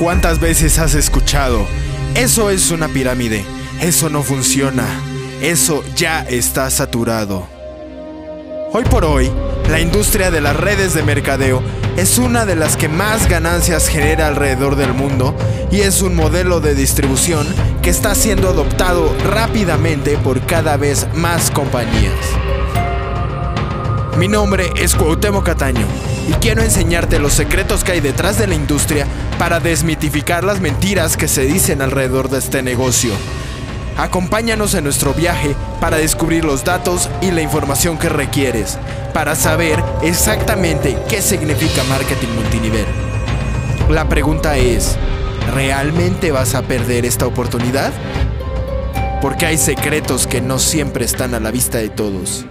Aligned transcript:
¿Cuántas 0.00 0.40
veces 0.40 0.78
has 0.78 0.94
escuchado? 0.94 1.66
Eso 2.14 2.48
es 2.48 2.70
una 2.70 2.88
pirámide. 2.88 3.44
Eso 3.82 4.08
no 4.08 4.22
funciona. 4.22 4.86
Eso 5.42 5.84
ya 5.94 6.22
está 6.22 6.70
saturado. 6.70 7.46
Hoy 8.72 8.84
por 8.84 9.04
hoy, 9.04 9.30
la 9.68 9.78
industria 9.78 10.30
de 10.30 10.40
las 10.40 10.56
redes 10.56 10.94
de 10.94 11.02
mercadeo 11.02 11.62
es 11.98 12.16
una 12.16 12.46
de 12.46 12.56
las 12.56 12.78
que 12.78 12.88
más 12.88 13.28
ganancias 13.28 13.88
genera 13.88 14.28
alrededor 14.28 14.74
del 14.74 14.94
mundo 14.94 15.36
y 15.70 15.82
es 15.82 16.00
un 16.00 16.16
modelo 16.16 16.60
de 16.60 16.74
distribución 16.74 17.46
que 17.82 17.90
está 17.90 18.14
siendo 18.14 18.48
adoptado 18.48 19.14
rápidamente 19.28 20.16
por 20.16 20.40
cada 20.46 20.78
vez 20.78 21.08
más 21.12 21.50
compañías. 21.50 22.14
Mi 24.16 24.28
nombre 24.28 24.70
es 24.76 24.94
Cuauhtémoc 24.94 25.44
Cataño 25.44 26.09
y 26.28 26.32
quiero 26.34 26.62
enseñarte 26.62 27.18
los 27.18 27.32
secretos 27.32 27.84
que 27.84 27.92
hay 27.92 28.00
detrás 28.00 28.38
de 28.38 28.46
la 28.46 28.54
industria 28.54 29.06
para 29.38 29.60
desmitificar 29.60 30.44
las 30.44 30.60
mentiras 30.60 31.16
que 31.16 31.28
se 31.28 31.42
dicen 31.42 31.82
alrededor 31.82 32.28
de 32.28 32.38
este 32.38 32.62
negocio. 32.62 33.12
Acompáñanos 33.96 34.74
en 34.74 34.84
nuestro 34.84 35.12
viaje 35.12 35.54
para 35.80 35.98
descubrir 35.98 36.44
los 36.44 36.64
datos 36.64 37.10
y 37.20 37.30
la 37.30 37.42
información 37.42 37.98
que 37.98 38.08
requieres 38.08 38.78
para 39.12 39.34
saber 39.34 39.82
exactamente 40.02 40.96
qué 41.08 41.20
significa 41.20 41.84
marketing 41.84 42.28
multinivel. 42.34 42.86
La 43.88 44.08
pregunta 44.08 44.56
es, 44.56 44.96
¿realmente 45.52 46.30
vas 46.30 46.54
a 46.54 46.62
perder 46.62 47.04
esta 47.04 47.26
oportunidad? 47.26 47.92
Porque 49.20 49.46
hay 49.46 49.58
secretos 49.58 50.26
que 50.26 50.40
no 50.40 50.58
siempre 50.58 51.04
están 51.04 51.34
a 51.34 51.40
la 51.40 51.50
vista 51.50 51.78
de 51.78 51.88
todos. 51.88 52.46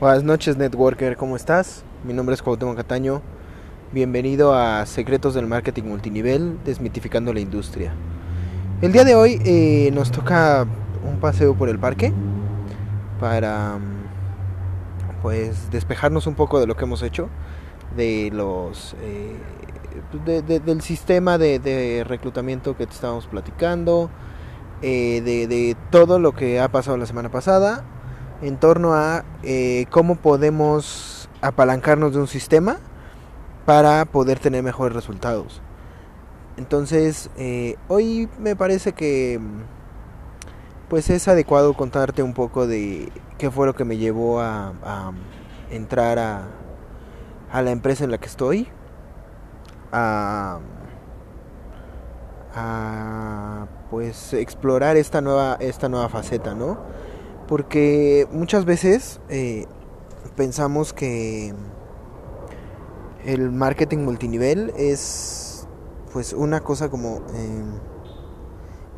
Buenas 0.00 0.22
noches, 0.22 0.56
Networker, 0.56 1.16
¿cómo 1.16 1.34
estás? 1.34 1.82
Mi 2.04 2.12
nombre 2.12 2.32
es 2.32 2.40
Cuauhtémoc 2.40 2.76
Cataño. 2.76 3.20
Bienvenido 3.90 4.54
a 4.54 4.86
Secretos 4.86 5.34
del 5.34 5.48
Marketing 5.48 5.82
Multinivel, 5.82 6.56
desmitificando 6.64 7.32
la 7.32 7.40
industria. 7.40 7.92
El 8.80 8.92
día 8.92 9.02
de 9.02 9.16
hoy 9.16 9.42
eh, 9.44 9.90
nos 9.92 10.12
toca 10.12 10.68
un 11.04 11.18
paseo 11.18 11.56
por 11.56 11.68
el 11.68 11.80
parque 11.80 12.12
para 13.18 13.78
pues 15.20 15.68
despejarnos 15.72 16.28
un 16.28 16.36
poco 16.36 16.60
de 16.60 16.68
lo 16.68 16.76
que 16.76 16.84
hemos 16.84 17.02
hecho, 17.02 17.28
de 17.96 18.30
los 18.32 18.94
eh, 19.02 19.34
del 20.64 20.80
sistema 20.80 21.38
de, 21.38 22.04
reclutamiento 22.06 22.76
que 22.76 22.86
te 22.86 22.92
estábamos 22.92 23.26
platicando, 23.26 24.10
eh, 24.80 25.22
de 25.22 25.76
todo 25.90 26.20
lo 26.20 26.36
que 26.36 26.60
ha 26.60 26.68
pasado 26.68 26.96
la 26.96 27.06
semana 27.06 27.32
pasada 27.32 27.82
en 28.42 28.56
torno 28.58 28.94
a 28.94 29.24
eh, 29.42 29.86
cómo 29.90 30.16
podemos 30.16 31.28
apalancarnos 31.40 32.12
de 32.12 32.20
un 32.20 32.28
sistema 32.28 32.78
para 33.66 34.04
poder 34.04 34.38
tener 34.38 34.62
mejores 34.62 34.94
resultados. 34.94 35.60
Entonces, 36.56 37.30
eh, 37.36 37.76
hoy 37.88 38.28
me 38.38 38.56
parece 38.56 38.92
que 38.92 39.40
pues 40.88 41.10
es 41.10 41.28
adecuado 41.28 41.74
contarte 41.74 42.22
un 42.22 42.34
poco 42.34 42.66
de 42.66 43.12
qué 43.36 43.50
fue 43.50 43.66
lo 43.66 43.74
que 43.74 43.84
me 43.84 43.98
llevó 43.98 44.40
a, 44.40 44.72
entrar 45.70 46.18
a, 46.18 46.48
a, 47.52 47.62
la 47.62 47.70
empresa 47.70 48.04
en 48.04 48.10
la 48.10 48.18
que 48.18 48.26
estoy, 48.26 48.68
a, 49.92 50.60
a 52.54 53.66
pues 53.90 54.32
explorar 54.32 54.96
esta 54.96 55.20
nueva, 55.20 55.58
esta 55.60 55.88
nueva 55.88 56.08
faceta, 56.08 56.54
¿no? 56.54 56.78
Porque 57.48 58.28
muchas 58.30 58.66
veces 58.66 59.20
eh, 59.30 59.64
pensamos 60.36 60.92
que 60.92 61.54
el 63.24 63.50
marketing 63.50 63.98
multinivel 63.98 64.72
es 64.76 65.66
pues 66.12 66.32
una 66.34 66.60
cosa 66.60 66.88
como 66.90 67.16
eh, 67.34 67.64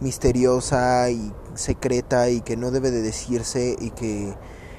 misteriosa 0.00 1.10
y 1.10 1.32
secreta 1.54 2.28
y 2.28 2.40
que 2.40 2.56
no 2.56 2.70
debe 2.70 2.90
de 2.90 3.02
decirse 3.02 3.76
y 3.78 3.90
que 3.90 4.34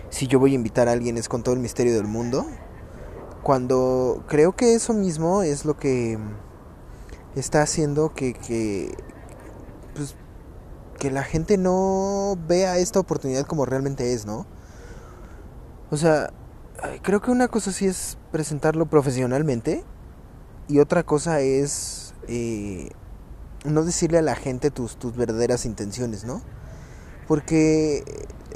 si 0.09 0.27
yo 0.27 0.39
voy 0.39 0.51
a 0.51 0.55
invitar 0.55 0.87
a 0.87 0.91
alguien 0.91 1.17
es 1.17 1.29
con 1.29 1.41
todo 1.41 1.55
el 1.55 1.61
misterio 1.61 1.93
del 1.95 2.07
mundo. 2.07 2.45
Cuando 3.41 4.23
creo 4.27 4.55
que 4.55 4.75
eso 4.75 4.93
mismo 4.93 5.41
es 5.43 5.65
lo 5.65 5.77
que 5.77 6.19
está 7.35 7.61
haciendo 7.61 8.13
que, 8.13 8.33
que 8.33 8.95
pues, 9.95 10.15
que 11.01 11.09
la 11.09 11.23
gente 11.23 11.57
no 11.57 12.37
vea 12.47 12.77
esta 12.77 12.99
oportunidad 12.99 13.47
como 13.47 13.65
realmente 13.65 14.13
es, 14.13 14.27
¿no? 14.27 14.45
O 15.89 15.97
sea, 15.97 16.31
creo 17.01 17.21
que 17.21 17.31
una 17.31 17.47
cosa 17.47 17.71
sí 17.71 17.87
es 17.87 18.19
presentarlo 18.31 18.85
profesionalmente 18.85 19.83
y 20.67 20.77
otra 20.77 21.01
cosa 21.01 21.39
es 21.39 22.13
eh, 22.27 22.91
no 23.65 23.83
decirle 23.83 24.19
a 24.19 24.21
la 24.21 24.35
gente 24.35 24.69
tus, 24.69 24.95
tus 24.95 25.15
verdaderas 25.15 25.65
intenciones, 25.65 26.23
¿no? 26.23 26.43
Porque 27.27 28.03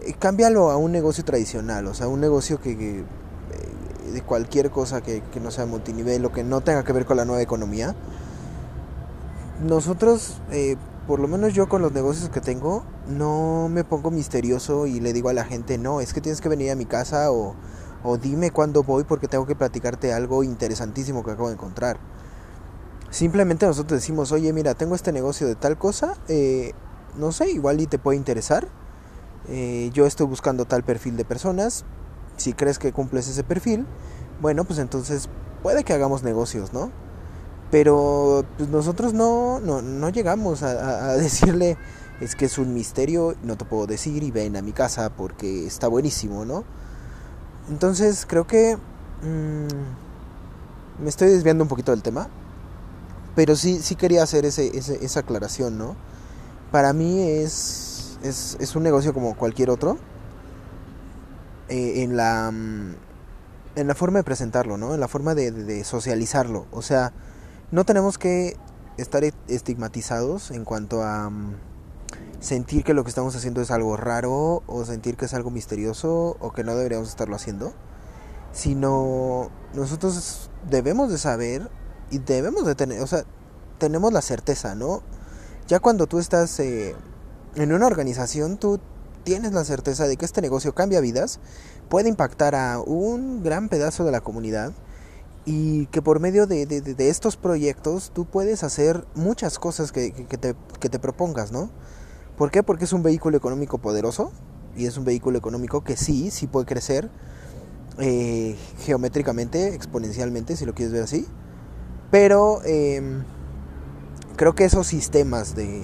eh, 0.06 0.14
cámbialo 0.20 0.70
a 0.70 0.78
un 0.78 0.92
negocio 0.92 1.26
tradicional, 1.26 1.88
o 1.88 1.96
sea, 1.96 2.08
un 2.08 2.22
negocio 2.22 2.62
que, 2.62 2.74
eh, 2.74 4.12
de 4.14 4.22
cualquier 4.22 4.70
cosa 4.70 5.02
que, 5.02 5.24
no 5.42 5.50
sea 5.50 5.66
multinivel 5.66 6.24
o 6.26 6.32
que 6.32 6.44
no 6.44 6.62
tenga 6.62 6.84
que 6.84 6.94
ver 6.94 7.08
con 7.08 7.18
la 7.18 7.26
nueva 7.26 7.42
economía. 7.42 7.96
Nosotros 9.64 10.44
eh, 10.52 10.78
por 11.08 11.20
lo 11.20 11.28
menos 11.28 11.54
yo 11.54 11.70
con 11.70 11.82
los 11.82 11.92
negocios 11.92 12.30
que 12.30 12.42
tengo, 12.42 12.84
no 13.08 13.70
me 13.70 13.84
pongo 13.84 14.10
misterioso 14.10 14.88
y 14.88 15.00
le 15.00 15.14
digo 15.14 15.30
a 15.30 15.34
la 15.34 15.46
gente, 15.46 15.78
no, 15.78 16.02
es 16.02 16.14
que 16.14 16.22
tienes 16.22 16.42
que 16.42 16.50
venir 16.50 16.72
a 16.72 16.76
mi 16.76 16.86
casa 16.86 17.32
o, 17.32 17.56
o 18.04 18.18
dime 18.18 18.52
cuándo 18.52 18.84
voy 18.84 19.04
porque 19.04 19.28
tengo 19.28 19.46
que 19.46 19.56
platicarte 19.56 20.14
algo 20.14 20.44
interesantísimo 20.44 21.24
que 21.24 21.32
acabo 21.32 21.50
de 21.50 21.56
encontrar. 21.56 22.00
Simplemente 23.12 23.66
nosotros 23.66 24.02
decimos, 24.02 24.32
oye, 24.32 24.52
mira, 24.52 24.74
tengo 24.74 24.96
este 24.96 25.12
negocio 25.12 25.48
de 25.48 25.56
tal 25.56 25.78
cosa, 25.78 26.16
eh, 26.28 26.74
no 27.16 27.32
sé, 27.32 27.52
igual 27.52 27.80
y 27.80 27.88
te 27.88 28.00
puede 28.00 28.18
interesar. 28.18 28.68
Eh, 29.48 29.92
yo 29.94 30.06
estoy 30.06 30.26
buscando 30.26 30.66
tal 30.66 30.84
perfil 30.84 31.18
de 31.18 31.24
personas. 31.24 31.86
Si 32.36 32.54
crees 32.54 32.80
que 32.80 32.92
cumples 32.92 33.28
ese 33.28 33.44
perfil, 33.44 33.86
bueno, 34.42 34.66
pues 34.66 34.80
entonces 34.80 35.30
puede 35.64 35.84
que 35.84 35.94
hagamos 35.94 36.24
negocios, 36.24 36.74
¿no? 36.74 36.92
Pero 37.76 38.46
pues 38.56 38.70
nosotros 38.70 39.14
no, 39.14 39.60
no, 39.60 39.82
no 39.82 40.08
llegamos 40.08 40.64
a, 40.64 41.12
decirle, 41.18 41.76
es 42.22 42.38
que 42.38 42.46
es 42.46 42.58
un 42.58 42.74
misterio, 42.74 43.36
no 43.44 43.58
te 43.58 43.66
puedo 43.66 43.86
decir 43.86 44.24
y 44.24 44.32
ven 44.32 44.56
a 44.56 44.62
mi 44.62 44.72
casa 44.72 45.10
porque 45.10 45.68
está 45.68 45.90
buenísimo, 45.90 46.46
¿no? 46.46 46.64
Entonces 47.68 48.26
creo 48.26 48.48
que 48.48 48.78
mm, 48.78 51.04
me 51.04 51.10
estoy 51.10 51.28
desviando 51.28 51.66
un 51.66 51.68
poquito 51.68 51.92
del 51.92 52.02
tema, 52.02 52.30
pero 53.36 53.58
sí, 53.58 53.80
sí 53.82 53.96
quería 53.96 54.24
hacer 54.24 54.46
ese, 54.46 54.72
esa 54.78 55.20
aclaración, 55.20 55.78
¿no? 55.78 55.98
Para 56.72 56.94
mí 56.94 57.24
es, 57.24 58.18
es, 58.24 58.56
es 58.62 58.74
un 58.78 58.84
negocio 58.84 59.14
como 59.14 59.36
cualquier 59.36 59.70
otro. 59.70 59.98
Eh, 61.68 62.04
en 62.04 62.16
la 62.16 62.52
mm, 62.54 62.96
en 63.76 63.88
la 63.88 63.96
forma 63.96 64.20
de 64.20 64.24
presentarlo, 64.24 64.78
¿no? 64.78 64.94
En 64.94 65.02
la 65.02 65.10
forma 65.10 65.36
de, 65.36 65.52
de 65.52 65.84
socializarlo. 65.84 66.68
O 66.72 66.82
sea, 66.82 67.12
no 67.72 67.86
tenemos 67.86 68.18
que 68.18 68.58
estar 68.98 69.24
e-, 69.24 69.34
estigmatizados 69.48 70.52
en 70.52 70.66
cuanto 70.66 71.04
a 71.04 71.30
mm, 71.30 71.56
sentir 72.40 72.84
que 72.84 72.94
lo 72.94 73.04
que 73.04 73.10
estamos 73.10 73.36
haciendo 73.36 73.62
es 73.62 73.72
algo 73.72 73.98
raro 73.98 74.64
o 74.68 74.86
sentir 74.86 75.18
que 75.18 75.26
es 75.26 75.34
algo 75.34 75.52
misterioso 75.52 76.38
o 76.40 76.52
que 76.54 76.64
no 76.64 76.76
deberíamos 76.76 77.10
estarlo 77.10 77.36
haciendo, 77.36 77.74
sino 78.52 79.50
nosotros 79.74 80.50
debemos 80.70 81.12
de 81.12 81.18
saber 81.18 81.70
y 82.12 82.20
debemos 82.20 82.66
de 82.66 82.76
tener, 82.76 83.02
o 83.02 83.08
sea, 83.08 83.24
tenemos 83.78 84.14
la 84.14 84.22
certeza, 84.22 84.76
¿no? 84.76 85.02
Ya 85.68 85.80
cuando 85.80 86.08
tú 86.08 86.20
estás 86.20 86.60
eh, 86.60 86.96
en 87.56 87.74
una 87.74 87.88
organización, 87.88 88.58
tú 88.58 88.80
tienes 89.24 89.54
la 89.54 89.66
certeza 89.66 90.08
de 90.08 90.16
que 90.16 90.26
este 90.26 90.42
negocio 90.42 90.76
cambia 90.76 91.02
vidas, 91.02 91.40
puede 91.90 92.10
impactar 92.10 92.54
a 92.54 92.80
un 92.80 93.44
gran 93.44 93.70
pedazo 93.70 94.06
de 94.06 94.12
la 94.12 94.22
comunidad 94.22 94.72
y 95.46 95.86
que 95.88 96.02
por 96.02 96.20
medio 96.20 96.48
de, 96.48 96.66
de, 96.66 97.10
estos 97.10 97.38
proyectos 97.38 98.12
tú 98.14 98.26
puedes 98.26 98.64
hacer 98.64 99.06
muchas 99.14 99.60
cosas 99.60 99.92
que, 99.92 100.12
que, 100.12 100.38
te, 100.38 100.56
que, 100.80 100.90
te, 100.90 100.98
propongas, 100.98 101.52
¿no? 101.52 101.70
¿Por 102.36 102.50
qué? 102.50 102.64
Porque 102.64 102.86
es 102.86 102.94
un 102.94 103.04
vehículo 103.04 103.38
económico 103.38 103.78
poderoso 103.78 104.32
y 104.76 104.88
es 104.88 104.98
un 104.98 105.06
vehículo 105.06 105.38
económico 105.38 105.84
que 105.84 105.98
sí, 105.98 106.32
sí 106.32 106.48
puede 106.48 106.66
crecer 106.66 107.12
eh, 108.00 108.56
geométricamente, 108.80 109.76
exponencialmente, 109.76 110.58
si 110.58 110.66
lo 110.66 110.74
quieres 110.74 110.92
ver 110.92 111.04
así. 111.04 111.28
Pero 112.10 112.62
eh, 112.66 113.22
creo 114.36 114.56
que 114.56 114.66
esos 114.66 114.88
sistemas 114.88 115.56
de, 115.56 115.84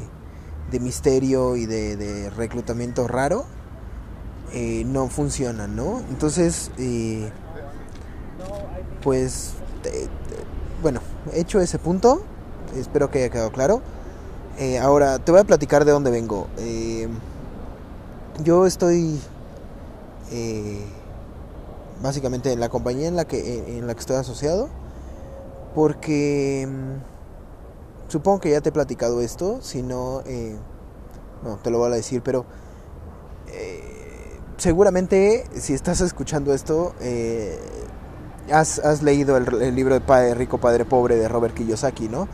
de 0.72 0.80
misterio 0.80 1.56
y 1.56 1.68
de, 1.68 2.32
reclutamiento 2.36 3.08
raro 3.08 3.46
eh, 4.54 4.84
no 4.88 5.08
funcionan, 5.08 5.76
¿no? 5.76 6.00
Entonces... 6.10 6.72
Eh, 9.02 9.04
pues 9.04 9.54
bueno, 10.82 11.02
hecho 11.34 11.60
ese 11.60 11.80
punto, 11.80 12.22
espero 12.76 13.10
que 13.10 13.20
haya 13.20 13.30
quedado 13.30 13.52
claro. 13.52 13.82
Eh, 14.60 14.78
ahora 14.78 15.20
te 15.20 15.32
voy 15.32 15.42
a 15.42 15.44
platicar 15.44 15.86
de 15.86 15.92
dónde 15.92 16.12
vengo. 16.12 16.48
Eh, 16.60 17.08
yo 18.44 18.66
estoy, 18.68 19.20
eh, 20.32 20.86
básicamente 22.02 22.52
en 22.52 22.60
la 22.60 22.70
compañía 22.70 23.08
en 23.08 23.16
la 23.16 23.26
que, 23.26 23.78
en 23.78 23.88
la 23.88 23.94
que 23.94 24.00
estoy 24.00 24.18
asociado, 24.18 24.70
porque 25.74 26.68
mm, 26.70 28.12
supongo 28.12 28.40
que 28.40 28.52
ya 28.52 28.62
te 28.62 28.70
he 28.70 28.72
platicado 28.72 29.22
esto, 29.22 29.62
si 29.62 29.82
no, 29.82 30.22
eh, 30.26 30.56
no, 31.44 31.58
te 31.58 31.70
lo 31.72 31.80
voy 31.80 31.92
a 31.92 31.96
decir, 31.96 32.22
pero 32.24 32.46
eh, 33.48 33.82
seguramente 34.58 35.46
si 35.56 35.74
estás 35.74 36.02
escuchando 36.02 36.54
esto, 36.54 36.94
eh, 37.02 37.58
has, 38.52 38.80
has, 38.80 39.04
leído 39.04 39.38
el, 39.38 39.76
libro 39.76 39.94
de 39.94 40.02
Padre 40.02 40.34
Rico, 40.36 40.58
Padre 40.58 40.86
Pobre 40.86 41.16
de 41.16 41.28
Robert 41.28 41.54
Kiyosaki, 41.54 42.08
¿no? 42.08 42.28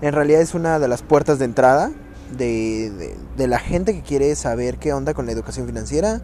En 0.00 0.12
realidad 0.12 0.40
es 0.40 0.54
una 0.54 0.78
de 0.78 0.88
las 0.88 1.02
puertas 1.02 1.38
de 1.38 1.46
entrada 1.46 1.90
de, 2.36 3.16
de, 3.36 3.46
la 3.48 3.58
gente 3.58 3.94
que 3.94 4.02
quiere 4.02 4.34
saber 4.34 4.78
qué 4.78 4.92
onda 4.92 5.14
con 5.14 5.26
la 5.26 5.32
educación 5.32 5.66
financiera, 5.66 6.20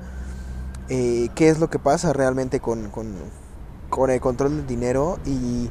eh, 0.88 1.28
qué 1.34 1.48
es 1.48 1.58
lo 1.58 1.70
que 1.70 1.78
pasa 1.78 2.12
realmente 2.12 2.60
con 2.60 2.90
el 4.10 4.20
control 4.20 4.56
del 4.56 4.66
dinero 4.66 5.18
y 5.24 5.70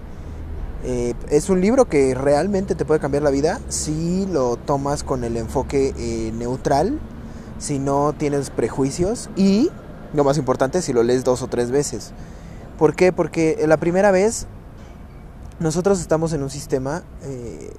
eh, 0.84 1.14
es 1.30 1.50
un 1.50 1.62
libro 1.62 1.86
que 1.86 2.16
realmente 2.16 2.74
te 2.74 2.86
puede 2.86 3.00
cambiar 3.00 3.22
la 3.22 3.30
vida 3.30 3.60
si 3.70 4.26
lo 4.26 4.58
tomas 4.58 5.04
con 5.04 5.24
el 5.24 5.38
enfoque 5.38 5.94
eh, 5.98 6.32
neutral, 6.36 7.00
si 7.60 7.78
no 7.78 8.14
tienes 8.18 8.50
prejuicios 8.50 9.30
y, 9.36 9.70
lo 10.14 10.24
más 10.24 10.38
importante, 10.40 10.82
si 10.82 10.92
lo 10.92 11.04
lees 11.04 11.24
dos 11.24 11.44
o 11.44 11.48
tres 11.48 11.70
veces. 11.70 12.14
¿Por 12.82 12.96
qué? 12.96 13.14
Porque 13.14 13.64
la 13.68 13.78
primera 13.78 14.10
vez 14.10 14.48
nosotros 15.60 16.02
estamos 16.02 16.34
en 16.34 16.42
un 16.42 16.50
sistema 16.50 17.04
eh, 17.22 17.72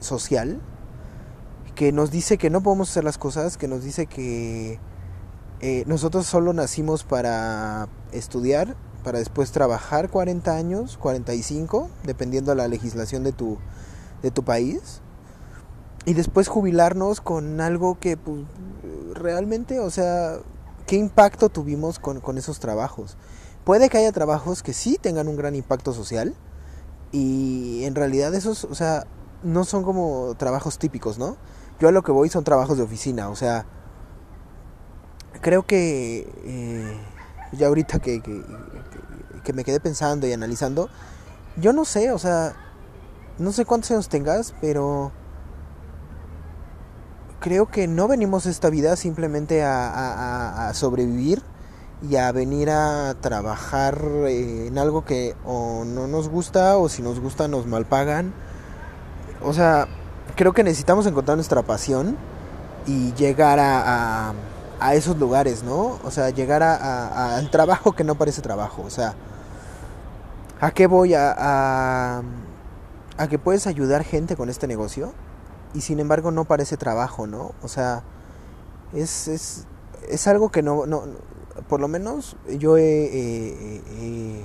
social 0.00 0.60
que 1.76 1.92
nos 1.92 2.10
dice 2.10 2.38
que 2.38 2.50
no 2.50 2.60
podemos 2.60 2.90
hacer 2.90 3.04
las 3.04 3.18
cosas, 3.18 3.56
que 3.56 3.68
nos 3.68 3.84
dice 3.84 4.06
que 4.06 4.80
eh, 5.60 5.84
nosotros 5.86 6.26
solo 6.26 6.52
nacimos 6.54 7.04
para 7.04 7.86
estudiar, 8.10 8.74
para 9.04 9.20
después 9.20 9.52
trabajar 9.52 10.10
40 10.10 10.56
años, 10.56 10.96
45, 10.96 11.88
dependiendo 12.02 12.50
de 12.50 12.56
la 12.56 12.66
legislación 12.66 13.22
de 13.22 13.30
tu, 13.30 13.58
de 14.24 14.32
tu 14.32 14.42
país, 14.42 15.02
y 16.04 16.14
después 16.14 16.48
jubilarnos 16.48 17.20
con 17.20 17.60
algo 17.60 17.96
que 18.00 18.16
pues, 18.16 18.40
realmente, 19.14 19.78
o 19.78 19.90
sea, 19.90 20.38
¿qué 20.88 20.96
impacto 20.96 21.48
tuvimos 21.48 22.00
con 22.00 22.38
esos 22.38 22.58
trabajos? 22.58 23.16
Puede 23.64 23.88
que 23.88 23.98
haya 23.98 24.10
trabajos 24.10 24.62
que 24.62 24.72
sí 24.72 24.98
tengan 25.00 25.28
un 25.28 25.36
gran 25.36 25.54
impacto 25.54 25.92
social, 25.92 26.34
y 27.12 27.84
en 27.84 27.94
realidad 27.94 28.34
esos, 28.34 28.64
o 28.64 28.74
sea, 28.74 29.06
no 29.44 29.64
son 29.64 29.84
como 29.84 30.34
trabajos 30.36 30.78
típicos, 30.78 31.18
¿no? 31.18 31.36
Yo 31.78 31.88
a 31.88 31.92
lo 31.92 32.02
que 32.02 32.10
voy 32.10 32.28
son 32.28 32.42
trabajos 32.42 32.78
de 32.78 32.84
oficina, 32.84 33.28
o 33.28 33.36
sea, 33.36 33.66
creo 35.40 35.64
que 35.64 36.32
eh, 36.44 37.00
ya 37.52 37.68
ahorita 37.68 37.98
que, 37.98 38.20
que, 38.20 39.52
me 39.52 39.64
quedé 39.64 39.78
pensando 39.78 40.26
y 40.26 40.32
analizando, 40.32 40.88
yo 41.56 41.72
no 41.72 41.84
sé, 41.84 42.10
o 42.12 42.18
sea, 42.18 42.56
no 43.38 43.52
sé 43.52 43.64
cuántos 43.64 43.90
años 43.90 44.08
tengas, 44.08 44.54
pero 44.60 45.12
creo 47.40 47.66
que 47.70 47.86
no 47.86 48.08
venimos 48.08 48.46
esta 48.46 48.70
vida 48.70 48.96
simplemente 48.96 49.62
a 49.62 50.70
sobrevivir 50.74 51.42
y 52.08 52.16
a 52.16 52.32
venir 52.32 52.70
a 52.70 53.14
trabajar 53.20 54.00
en 54.26 54.76
algo 54.78 55.04
que 55.04 55.36
o 55.44 55.84
no 55.84 56.06
nos 56.06 56.28
gusta 56.28 56.76
o 56.76 56.88
si 56.88 57.02
nos 57.02 57.20
gusta 57.20 57.48
nos 57.48 57.66
malpagan. 57.66 58.32
O 59.42 59.52
sea, 59.52 59.86
creo 60.36 60.52
que 60.52 60.64
necesitamos 60.64 61.06
encontrar 61.06 61.36
nuestra 61.36 61.62
pasión 61.62 62.16
y 62.86 63.12
llegar 63.14 63.58
a, 63.60 64.34
a 64.82 64.94
esos 64.94 65.16
lugares, 65.16 65.62
¿no? 65.62 66.00
O 66.02 66.10
sea, 66.10 66.30
llegar 66.30 66.62
a, 66.64 67.36
al 67.36 67.50
trabajo 67.50 67.92
que 67.92 68.02
no 68.02 68.16
parece 68.16 68.42
trabajo. 68.42 68.82
O 68.82 68.90
sea, 68.90 69.14
¿a 70.60 70.72
qué 70.72 70.88
voy? 70.88 71.14
A, 71.14 71.32
a, 71.38 72.22
a, 73.16 73.28
que 73.28 73.38
puedes 73.38 73.68
ayudar 73.68 74.02
gente 74.02 74.34
con 74.34 74.50
este 74.50 74.66
negocio 74.66 75.12
y 75.72 75.82
sin 75.82 76.00
embargo 76.00 76.32
no 76.32 76.44
parece 76.46 76.76
trabajo, 76.76 77.28
¿no? 77.28 77.52
O 77.62 77.68
sea, 77.68 78.02
es, 78.92 79.28
es, 79.28 79.66
es 80.08 80.26
algo 80.26 80.50
que 80.50 80.62
no, 80.62 80.84
no, 80.86 81.04
por 81.68 81.80
lo 81.80 81.88
menos 81.88 82.36
yo 82.58 82.76
he, 82.76 82.82
eh, 82.82 83.82
he 84.00 84.44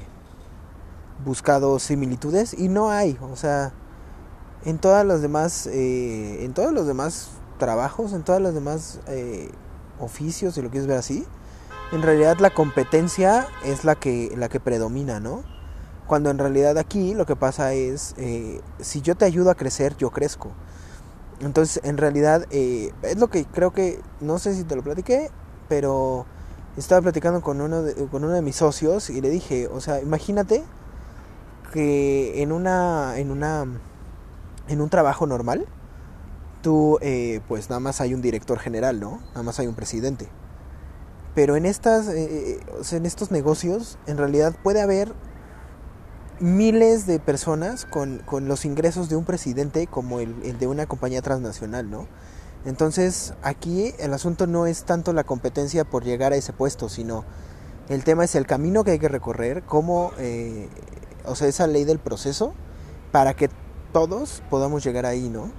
buscado 1.25 1.79
similitudes 1.79 2.53
y 2.53 2.69
no 2.69 2.89
hay, 2.89 3.17
o 3.21 3.35
sea, 3.35 3.73
en 4.65 4.79
todas 4.79 5.05
las 5.05 5.21
demás, 5.21 5.67
eh, 5.67 6.43
en 6.43 6.53
todos 6.53 6.73
los 6.73 6.87
demás 6.87 7.31
trabajos, 7.57 8.13
en 8.13 8.23
todas 8.23 8.41
las 8.41 8.53
demás 8.53 8.99
eh, 9.07 9.49
oficios, 9.99 10.55
si 10.55 10.61
lo 10.61 10.69
quieres 10.69 10.87
ver 10.87 10.97
así, 10.97 11.25
en 11.91 12.01
realidad 12.01 12.37
la 12.39 12.49
competencia 12.49 13.47
es 13.63 13.83
la 13.83 13.95
que, 13.95 14.33
la 14.35 14.49
que 14.49 14.59
predomina, 14.59 15.19
¿no? 15.19 15.43
Cuando 16.05 16.29
en 16.29 16.37
realidad 16.37 16.77
aquí 16.77 17.13
lo 17.13 17.25
que 17.25 17.35
pasa 17.35 17.73
es, 17.73 18.13
eh, 18.17 18.61
si 18.79 19.01
yo 19.01 19.15
te 19.15 19.25
ayudo 19.25 19.51
a 19.51 19.55
crecer, 19.55 19.95
yo 19.97 20.09
crezco. 20.09 20.51
Entonces, 21.39 21.81
en 21.83 21.97
realidad, 21.97 22.45
eh, 22.49 22.91
es 23.03 23.17
lo 23.17 23.27
que 23.27 23.45
creo 23.45 23.71
que, 23.71 24.01
no 24.21 24.39
sé 24.39 24.55
si 24.55 24.63
te 24.63 24.75
lo 24.75 24.83
platiqué, 24.83 25.29
pero 25.67 26.25
estaba 26.77 27.01
platicando 27.01 27.41
con 27.41 27.59
uno, 27.61 27.81
de, 27.81 27.95
con 28.07 28.23
uno 28.23 28.33
de 28.33 28.41
mis 28.41 28.55
socios 28.55 29.09
y 29.09 29.19
le 29.21 29.29
dije, 29.29 29.67
o 29.67 29.81
sea, 29.81 29.99
imagínate 30.01 30.63
que 31.73 32.41
en 32.41 32.51
una, 32.51 33.17
en 33.17 33.31
una, 33.31 33.65
en 34.67 34.81
un 34.81 34.89
trabajo 34.89 35.25
normal, 35.25 35.65
tú, 36.61 36.99
eh, 37.01 37.41
pues 37.47 37.69
nada 37.69 37.79
más 37.79 37.99
hay 38.01 38.13
un 38.13 38.21
director 38.21 38.59
general, 38.59 38.99
¿no? 38.99 39.21
Nada 39.29 39.43
más 39.43 39.59
hay 39.59 39.67
un 39.67 39.75
presidente. 39.75 40.27
Pero 41.35 41.55
en, 41.55 41.65
estas, 41.65 42.07
eh, 42.09 42.59
sea, 42.81 42.97
en 42.97 43.05
estos 43.05 43.31
negocios, 43.31 43.97
en 44.07 44.17
realidad 44.17 44.55
puede 44.63 44.81
haber 44.81 45.13
miles 46.39 47.07
de 47.07 47.19
personas 47.19 47.85
con, 47.85 48.19
con 48.19 48.47
los 48.47 48.65
ingresos 48.65 49.09
de 49.09 49.15
un 49.15 49.25
presidente 49.25 49.87
como 49.87 50.19
el, 50.19 50.35
el, 50.43 50.59
de 50.59 50.67
una 50.67 50.85
compañía 50.85 51.21
transnacional, 51.21 51.89
¿no? 51.89 52.07
Entonces, 52.67 53.33
aquí 53.41 53.95
el 53.97 54.13
asunto 54.13 54.45
no 54.45 54.67
es 54.67 54.83
tanto 54.83 55.11
la 55.13 55.23
competencia 55.23 55.85
por 55.85 56.03
llegar 56.03 56.33
a 56.33 56.35
ese 56.35 56.53
puesto, 56.53 56.87
sino 56.87 57.25
el 57.89 58.03
tema 58.03 58.25
es 58.25 58.35
el 58.35 58.45
camino 58.45 58.83
que 58.83 58.91
hay 58.91 58.99
que 58.99 59.07
recorrer, 59.07 59.63
cómo, 59.63 60.11
eh, 60.19 60.69
o 61.25 61.33
sea, 61.33 61.47
esa 61.47 61.65
ley 61.65 61.83
del 61.83 61.97
proceso, 61.97 62.53
para 63.11 63.33
que 63.33 63.49
todos 63.91 64.43
podamos 64.51 64.83
llegar 64.83 65.07
ahí, 65.07 65.29
¿no? 65.29 65.49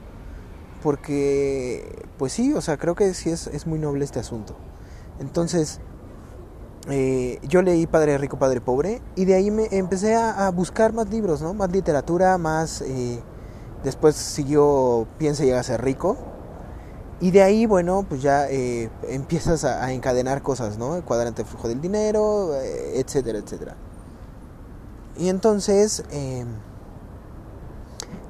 porque 0.83 2.07
pues 2.19 2.33
sí, 2.33 2.55
o 2.55 2.61
sea, 2.61 2.77
creo 2.77 2.95
que 2.95 3.15
sí 3.15 3.31
es, 3.31 3.47
es 3.49 3.67
muy 3.67 3.79
noble 3.79 4.05
este 4.05 4.21
asunto. 4.21 4.57
Entonces, 5.21 5.81
eh, 6.89 7.39
yo 7.43 7.63
leí 7.63 7.87
Padre 7.87 8.19
Rico, 8.19 8.39
Padre 8.39 8.61
Pobre 8.61 9.03
y 9.17 9.25
de 9.25 9.35
ahí 9.35 9.51
me 9.51 9.67
empecé 9.71 10.15
a, 10.15 10.49
buscar 10.51 10.93
más 10.93 11.09
libros, 11.11 11.43
¿no? 11.43 11.55
Más 11.55 11.71
literatura, 11.71 12.39
más... 12.39 12.83
Eh, 12.83 13.21
después 13.85 14.17
siguió 14.17 15.07
Piensa 15.19 15.45
y 15.45 15.47
llega 15.47 15.61
a 15.61 15.65
ser 15.65 15.83
rico. 15.83 16.17
Y 17.21 17.33
de 17.33 17.43
ahí, 17.43 17.67
bueno, 17.67 18.07
pues 18.09 18.23
ya 18.23 18.49
eh, 18.49 18.91
empiezas 19.09 19.65
a, 19.65 19.93
encadenar 19.93 20.43
cosas, 20.43 20.79
¿no? 20.79 20.97
El 20.97 21.03
cuadrante 21.03 21.45
flujo 21.45 21.69
del 21.69 21.81
dinero, 21.81 22.55
eh, 22.55 23.01
etcétera, 23.01 23.39
etcétera. 23.39 23.77
Y 25.17 25.29
entonces 25.29 26.05
em, 26.11 26.47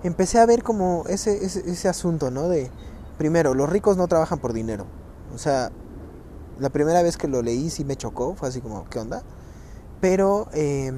empecé 0.02 0.38
a 0.38 0.46
ver 0.46 0.62
como 0.62 1.04
ese, 1.06 1.44
ese, 1.44 1.70
ese, 1.70 1.88
asunto, 1.88 2.30
¿no? 2.30 2.48
De, 2.48 2.70
primero, 3.18 3.52
los 3.54 3.68
ricos 3.68 3.98
no 3.98 4.08
trabajan 4.08 4.38
por 4.38 4.54
dinero. 4.54 4.86
O 5.34 5.38
sea, 5.38 5.70
la 6.58 6.70
primera 6.70 7.02
vez 7.02 7.18
que 7.18 7.28
lo 7.28 7.42
leí 7.42 7.68
sí 7.68 7.84
me 7.84 7.96
chocó, 7.96 8.34
fue 8.34 8.48
así 8.48 8.60
como, 8.60 8.88
¿qué 8.88 8.98
onda? 8.98 9.22
Pero 10.00 10.48
eh, 10.54 10.92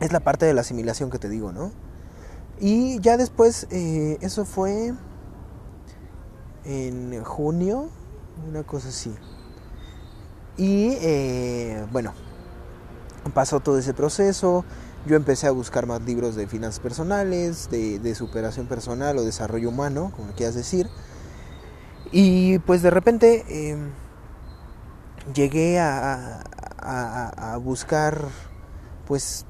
es 0.00 0.12
la 0.12 0.20
parte 0.20 0.46
de 0.46 0.54
la 0.54 0.60
asimilación 0.60 1.10
que 1.10 1.18
te 1.18 1.28
digo, 1.28 1.52
¿no? 1.52 1.72
Y 2.60 3.00
ya 3.00 3.16
después, 3.16 3.66
eh, 3.70 4.18
eso 4.20 4.44
fue 4.44 4.94
en 6.64 7.22
junio, 7.24 7.88
una 8.48 8.62
cosa 8.62 8.88
así. 8.88 9.14
Y 10.56 10.96
eh, 11.00 11.84
bueno, 11.92 12.12
pasó 13.34 13.60
todo 13.60 13.78
ese 13.78 13.94
proceso 13.94 14.64
yo 15.06 15.16
empecé 15.16 15.46
a 15.46 15.50
buscar 15.50 15.86
más 15.86 16.00
libros 16.02 16.34
de 16.34 16.46
finanzas 16.46 16.80
personales, 16.80 17.68
de, 17.70 18.14
superación 18.14 18.66
personal 18.66 19.18
o 19.18 19.24
desarrollo 19.24 19.68
humano, 19.68 20.12
como 20.16 20.32
quieras 20.32 20.54
decir. 20.54 20.88
Y 22.10 22.58
pues 22.60 22.82
de 22.82 22.90
repente 22.90 23.44
eh, 23.48 23.76
llegué 25.34 25.78
a, 25.78 26.42
a, 26.78 27.56
buscar, 27.58 28.28
pues, 29.06 29.44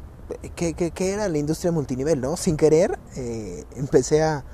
qué, 0.57 0.75
qué, 0.75 0.91
qué, 0.91 1.13
era 1.13 1.29
la 1.29 1.39
industria 1.39 1.71
multinivel, 1.71 2.21
¿no? 2.21 2.37
Sin 2.37 2.57
querer, 2.57 2.99
eh, 3.15 3.65
empecé 3.77 4.23
a, 4.25 4.45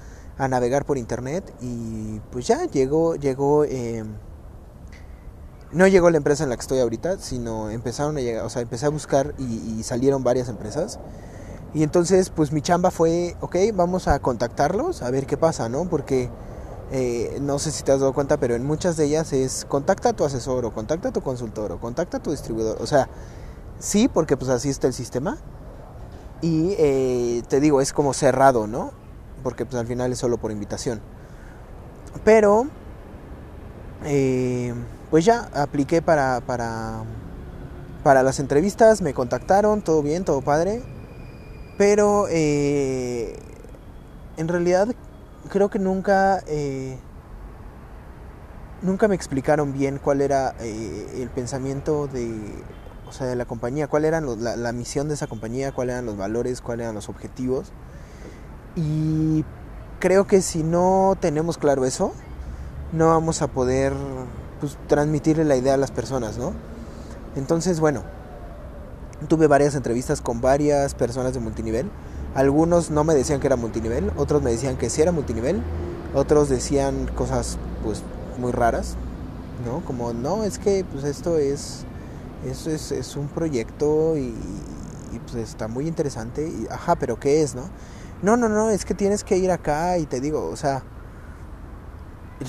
a, 0.40 0.48
navegar 0.48 0.84
por 0.84 0.98
internet 0.98 1.52
y 1.60 2.20
pues 2.30 2.46
ya 2.46 2.64
llegó, 2.66 3.16
llegó... 3.16 3.64
Eh, 3.64 4.04
no 5.72 5.86
llegó 5.86 6.10
la 6.10 6.16
empresa 6.16 6.42
en 6.42 6.50
la 6.50 6.56
que 6.56 6.62
estoy 6.62 6.80
ahorita, 6.80 7.18
sino 7.18 7.70
empezaron 7.70 8.16
a 8.16 8.20
llegar, 8.20 8.44
o 8.44 8.50
sea, 8.50 8.60
empecé 8.60 8.86
a 8.86 8.88
buscar 8.88 9.34
y, 9.38 9.78
y, 9.78 9.84
salieron 9.84 10.24
varias 10.24 10.48
empresas. 10.48 10.98
Y 11.74 11.84
entonces, 11.84 12.30
pues 12.30 12.50
mi 12.50 12.60
chamba 12.60 12.90
fue, 12.90 13.36
ok, 13.40 13.54
vamos 13.74 14.08
a 14.08 14.18
contactarlos, 14.18 15.02
a 15.02 15.10
ver 15.12 15.26
qué 15.26 15.36
pasa, 15.36 15.68
¿no? 15.68 15.88
Porque 15.88 16.28
eh, 16.90 17.38
no 17.40 17.60
sé 17.60 17.70
si 17.70 17.84
te 17.84 17.92
has 17.92 18.00
dado 18.00 18.12
cuenta, 18.12 18.38
pero 18.38 18.56
en 18.56 18.66
muchas 18.66 18.96
de 18.96 19.04
ellas 19.04 19.32
es 19.32 19.64
contacta 19.64 20.08
a 20.08 20.12
tu 20.12 20.24
asesor, 20.24 20.64
o 20.64 20.74
contacta 20.74 21.10
a 21.10 21.12
tu 21.12 21.20
consultor, 21.20 21.70
o 21.70 21.78
contacta 21.78 22.16
a 22.16 22.20
tu 22.20 22.32
distribuidor. 22.32 22.82
O 22.82 22.86
sea, 22.88 23.08
Sí, 23.80 24.08
porque 24.08 24.36
pues 24.36 24.50
así 24.50 24.68
está 24.68 24.86
el 24.86 24.92
sistema. 24.92 25.38
Y 26.42 26.74
eh, 26.78 27.42
te 27.48 27.60
digo, 27.60 27.80
es 27.80 27.92
como 27.92 28.12
cerrado, 28.12 28.66
¿no? 28.66 28.92
Porque 29.42 29.64
pues 29.64 29.80
al 29.80 29.86
final 29.86 30.12
es 30.12 30.18
solo 30.18 30.38
por 30.38 30.50
invitación. 30.50 31.00
Pero, 32.24 32.66
eh, 34.04 34.74
pues 35.10 35.24
ya 35.24 35.48
apliqué 35.54 36.02
para, 36.02 36.40
para, 36.40 37.02
para 38.02 38.22
las 38.22 38.40
entrevistas, 38.40 39.02
me 39.02 39.14
contactaron, 39.14 39.82
todo 39.82 40.02
bien, 40.02 40.24
todo 40.24 40.42
padre. 40.42 40.82
Pero 41.78 42.26
eh, 42.28 43.38
en 44.36 44.48
realidad 44.48 44.88
creo 45.48 45.70
que 45.70 45.78
nunca 45.78 46.42
nunca 48.82 49.08
me 49.08 49.14
explicaron 49.14 49.72
bien 49.72 49.98
cuál 50.02 50.20
era 50.20 50.54
el 50.60 51.30
pensamiento 51.30 52.06
de 52.06 52.62
o 53.10 53.12
sea, 53.12 53.26
de 53.26 53.34
la 53.34 53.44
compañía, 53.44 53.88
cuál 53.88 54.04
era 54.04 54.20
la, 54.20 54.72
misión 54.72 55.08
de 55.08 55.14
esa 55.14 55.26
compañía, 55.26 55.72
cuáles 55.72 55.94
eran 55.94 56.06
los 56.06 56.16
valores, 56.16 56.60
cuáles 56.60 56.84
eran 56.84 56.94
los 56.94 57.08
objetivos. 57.08 57.72
Y 58.76 59.44
creo 59.98 60.26
que 60.26 60.42
si 60.42 60.62
no 60.62 61.16
tenemos 61.20 61.58
claro 61.58 61.84
eso, 61.84 62.12
no 62.92 63.08
vamos 63.08 63.42
a 63.42 63.48
poder 63.48 63.92
pues, 64.60 64.76
transmitirle 64.86 65.44
la 65.44 65.56
idea 65.56 65.74
a 65.74 65.76
las 65.76 65.90
personas, 65.90 66.38
¿no? 66.38 66.52
Entonces, 67.36 67.80
bueno, 67.80 68.02
tuve 69.28 69.46
varias 69.46 69.74
entrevistas 69.74 70.20
con 70.20 70.40
varias 70.40 70.94
personas 70.94 71.34
de 71.34 71.40
multinivel. 71.40 71.90
Algunos 72.34 72.90
no 72.90 73.04
me 73.04 73.14
decían 73.14 73.40
que 73.40 73.46
era 73.46 73.56
multinivel, 73.56 74.12
otros 74.16 74.42
me 74.42 74.50
decían 74.50 74.76
que 74.76 74.88
sí 74.88 75.02
era 75.02 75.12
multinivel, 75.12 75.62
otros 76.14 76.48
decían 76.48 77.10
cosas 77.16 77.58
pues 77.82 78.02
muy 78.38 78.52
raras, 78.52 78.96
¿no? 79.64 79.84
Como, 79.84 80.12
no, 80.12 80.44
es 80.44 80.58
que 80.58 80.84
pues 80.90 81.04
esto 81.04 81.38
es 81.38 81.84
eso 82.46 82.70
es, 82.70 82.90
es 82.92 83.16
un 83.16 83.28
proyecto 83.28 84.16
y, 84.16 84.34
pues 85.26 85.34
está 85.34 85.68
muy 85.68 85.86
interesante. 85.86 86.48
Y, 86.48 86.66
ajá, 86.70 86.96
pero 86.96 87.18
¿qué 87.18 87.42
es, 87.42 87.54
no? 87.54 87.64
No, 88.22 88.36
no, 88.36 88.48
no, 88.48 88.70
es 88.70 88.84
que 88.84 88.94
tienes 88.94 89.24
que 89.24 89.38
ir 89.38 89.50
acá 89.50 89.98
y 89.98 90.06
te 90.06 90.20
digo, 90.20 90.48
o 90.48 90.56
sea, 90.56 90.82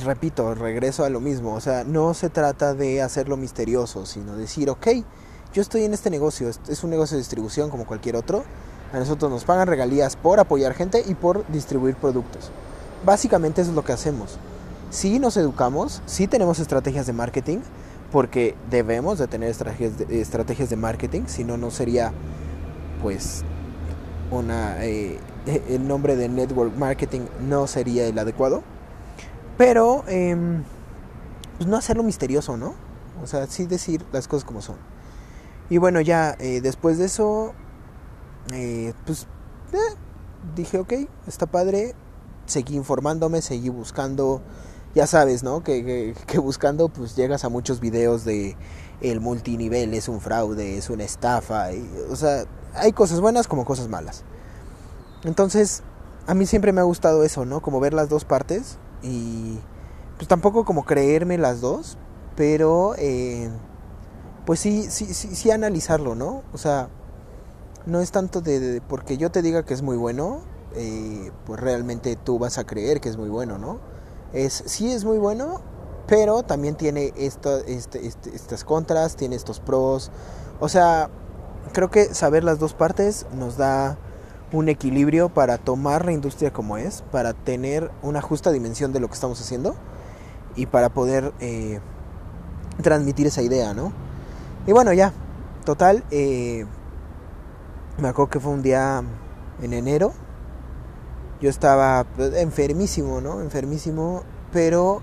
repito, 0.03 0.53
regreso 0.55 1.05
a 1.05 1.09
lo 1.09 1.19
mismo, 1.19 1.53
o 1.53 1.61
sea, 1.61 1.83
no 1.83 2.13
se 2.13 2.29
trata 2.29 2.73
de 2.73 3.01
hacerlo 3.01 3.37
misterioso, 3.37 4.05
sino 4.05 4.35
decir, 4.35 4.69
ok, 4.69 4.87
yo 5.53 5.61
estoy 5.61 5.83
en 5.83 5.93
este 5.93 6.09
negocio, 6.09 6.49
es 6.49 6.83
un 6.83 6.89
negocio 6.89 7.15
de 7.15 7.21
distribución 7.21 7.69
como 7.69 7.85
cualquier 7.85 8.15
otro, 8.15 8.43
a 8.93 8.99
nosotros 8.99 9.31
nos 9.31 9.45
pagan 9.45 9.67
regalías 9.67 10.15
por 10.17 10.39
apoyar 10.39 10.73
gente 10.73 11.03
y 11.07 11.15
por 11.15 11.47
distribuir 11.47 11.95
productos. 11.95 12.51
Básicamente 13.05 13.61
eso 13.61 13.71
es 13.71 13.75
lo 13.75 13.85
que 13.85 13.93
hacemos. 13.93 14.37
Si 14.89 15.19
nos 15.19 15.37
educamos, 15.37 16.01
si 16.05 16.27
tenemos 16.27 16.59
estrategias 16.59 17.07
de 17.07 17.13
marketing, 17.13 17.59
porque 18.11 18.55
debemos 18.69 19.17
de 19.17 19.27
tener 19.27 19.49
estrategias 19.49 19.97
de, 19.97 20.21
estrategias 20.21 20.69
de 20.69 20.75
marketing, 20.75 21.23
si 21.27 21.45
no, 21.45 21.55
no 21.55 21.71
sería 21.71 22.11
pues 23.01 23.43
una 24.31 24.83
eh, 24.85 25.19
el 25.69 25.88
nombre 25.88 26.15
de 26.15 26.29
network 26.29 26.75
marketing 26.75 27.21
no 27.47 27.67
sería 27.67 28.07
el 28.07 28.17
adecuado 28.17 28.63
pero 29.57 30.03
em, 30.07 30.63
pues 31.57 31.69
no 31.69 31.77
hacerlo 31.77 32.03
misterioso 32.03 32.57
no 32.57 32.73
o 33.21 33.27
sea 33.27 33.45
sí 33.47 33.65
decir 33.65 34.03
las 34.11 34.27
cosas 34.27 34.45
como 34.45 34.61
son. 34.61 34.77
Y 35.69 35.77
bueno 35.77 36.01
ya 36.01 36.35
eh, 36.39 36.61
después 36.61 36.97
de 36.97 37.05
eso 37.05 37.53
eh, 38.53 38.93
pues 39.05 39.27
dije 40.55 40.79
ok 40.79 40.93
está 41.27 41.45
padre 41.45 41.93
seguí 42.45 42.75
informándome 42.75 43.41
seguí 43.41 43.69
buscando 43.69 44.41
ya 44.95 45.07
sabes, 45.07 45.43
¿no? 45.43 45.63
Que, 45.63 46.13
buscando 46.38 46.89
pues 46.89 47.15
llegas 47.15 47.43
a 47.45 47.50
muchos 47.50 47.79
videos 47.79 48.25
de 48.25 48.55
el 49.01 49.19
multinivel 49.19 49.93
es 49.93 50.07
un 50.07 50.21
fraude, 50.21 50.77
es 50.77 50.89
una 50.89 51.03
estafa, 51.03 51.69
o 52.10 52.15
sea, 52.15 52.45
hay 52.75 52.91
cosas 52.91 53.19
buenas 53.19 53.48
como 53.48 53.65
cosas 53.65 53.88
malas. 53.88 54.24
Entonces, 55.24 55.83
a 56.27 56.33
mí 56.33 56.45
siempre 56.45 56.71
me 56.71 56.81
ha 56.81 56.83
gustado 56.83 57.24
eso, 57.24 57.45
¿no? 57.45 57.62
Como 57.62 57.79
ver 57.79 57.93
las 57.93 58.10
dos 58.10 58.25
partes 58.25 58.77
y 59.01 59.60
pues 60.17 60.27
tampoco 60.27 60.65
como 60.65 60.86
creerme 60.86 61.38
las 61.38 61.62
dos, 61.62 61.98
pero 62.36 62.93
eh, 62.98 63.50
pues 64.45 64.60
sí, 64.60 64.86
sí, 64.89 65.13
sí, 65.13 65.36
sí 65.36 65.51
analizarlo, 65.51 66.13
¿no? 66.15 66.43
O 66.53 66.57
sea, 66.57 66.89
no 67.86 68.01
es 68.01 68.12
tanto 68.12 68.41
de, 68.41 68.81
porque 68.88 69.17
yo 69.17 69.31
te 69.31 69.41
diga 69.41 69.63
que 69.63 69.74
es 69.74 69.81
muy 69.81 69.98
bueno, 69.98 70.41
eh, 70.75 71.31
pues 71.45 71.60
realmente 71.60 72.15
tú 72.15 72.39
vas 72.39 72.57
a 72.57 72.63
creer 72.65 73.01
que 73.01 73.10
es 73.10 73.17
muy 73.17 73.29
bueno, 73.29 73.57
¿no? 73.57 73.79
Es 74.33 74.63
sí 74.65 74.91
es 74.91 75.05
muy 75.05 75.17
bueno, 75.17 75.61
pero 76.07 76.43
también 76.43 76.75
tiene 76.75 77.13
esto, 77.15 77.59
este, 77.65 78.05
este, 78.05 78.35
estas 78.35 78.63
contras, 78.63 79.15
tiene 79.15 79.35
estos 79.35 79.59
pros. 79.59 80.11
O 80.59 80.69
sea, 80.69 81.09
creo 81.73 81.89
que 81.89 82.13
saber 82.13 82.43
las 82.43 82.59
dos 82.59 82.73
partes 82.73 83.25
nos 83.33 83.57
da 83.57 83.97
un 84.51 84.67
equilibrio 84.67 85.29
para 85.29 85.57
tomar 85.57 86.05
la 86.05 86.11
industria 86.11 86.51
como 86.51 86.77
es, 86.77 87.03
para 87.11 87.33
tener 87.33 87.91
una 88.01 88.21
justa 88.21 88.51
dimensión 88.51 88.91
de 88.91 89.00
lo 89.00 89.07
que 89.07 89.13
estamos 89.13 89.39
haciendo 89.39 89.75
y 90.55 90.65
para 90.65 90.89
poder 90.89 91.33
eh, 91.39 91.79
transmitir 92.81 93.27
esa 93.27 93.41
idea, 93.41 93.73
¿no? 93.73 93.93
Y 94.67 94.73
bueno, 94.73 94.91
ya, 94.93 95.13
total, 95.63 96.03
eh, 96.11 96.65
me 97.97 98.09
acuerdo 98.09 98.29
que 98.29 98.39
fue 98.39 98.51
un 98.51 98.61
día 98.61 99.01
en 99.61 99.73
enero 99.73 100.13
yo 101.41 101.50
estaba 101.50 102.05
pues, 102.15 102.36
enfermísimo, 102.36 103.19
¿no? 103.19 103.41
Enfermísimo, 103.41 104.24
pero 104.53 105.01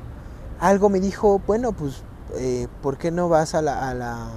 algo 0.60 0.88
me 0.88 1.00
dijo, 1.00 1.42
bueno, 1.46 1.72
pues, 1.72 2.02
eh, 2.36 2.68
¿por 2.80 2.96
qué 2.96 3.10
no 3.10 3.28
vas 3.28 3.54
a 3.54 3.62
la... 3.62 3.88
A 3.88 3.94
la 3.94 4.28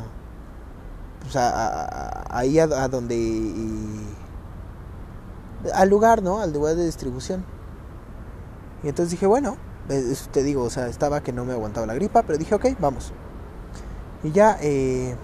pues 1.22 1.36
a, 1.36 2.36
ahí 2.36 2.58
a, 2.58 2.68
donde... 2.88 3.54
al 5.74 5.90
lugar, 5.90 6.24
¿no? 6.24 6.40
Al 6.40 6.52
lugar 6.52 6.76
de 6.76 6.86
distribución. 6.86 7.46
Y 8.84 8.90
entonces 8.90 9.12
dije, 9.12 9.28
bueno, 9.28 9.58
eso 9.90 10.28
te 10.32 10.42
digo, 10.42 10.64
o 10.64 10.70
sea, 10.72 10.88
estaba 10.88 11.22
que 11.22 11.32
no 11.32 11.46
me 11.46 11.54
aguantaba 11.54 11.86
la 11.86 11.94
gripa, 11.94 12.24
pero 12.24 12.40
dije, 12.40 12.56
ok, 12.56 12.66
vamos. 12.80 13.14
Y 14.24 14.32
ya, 14.32 14.58
eh, 14.62 15.16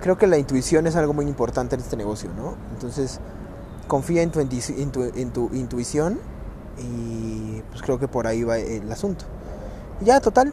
creo 0.00 0.18
que 0.18 0.26
la 0.26 0.38
intuición 0.38 0.88
es 0.88 0.96
algo 0.96 1.12
muy 1.12 1.26
importante 1.26 1.76
en 1.76 1.80
este 1.80 1.96
negocio, 1.96 2.30
¿no? 2.36 2.56
Entonces, 2.72 3.20
confía 3.86 4.22
en 4.22 4.30
tu, 4.30 4.40
intuición 5.52 6.18
y 6.78 7.62
pues 7.70 7.82
creo 7.82 7.98
que 7.98 8.08
por 8.08 8.26
ahí 8.26 8.42
va 8.42 8.58
el 8.58 8.90
asunto. 8.90 9.24
Ya, 10.00 10.20
total, 10.20 10.52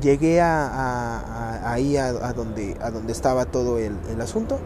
llegué 0.00 0.40
a, 0.40 1.72
ahí 1.72 1.96
a, 1.96 2.12
donde, 2.32 2.76
a 2.80 2.90
donde 2.90 3.12
estaba 3.12 3.46
todo 3.46 3.78
el, 3.78 4.20
asunto. 4.20 4.58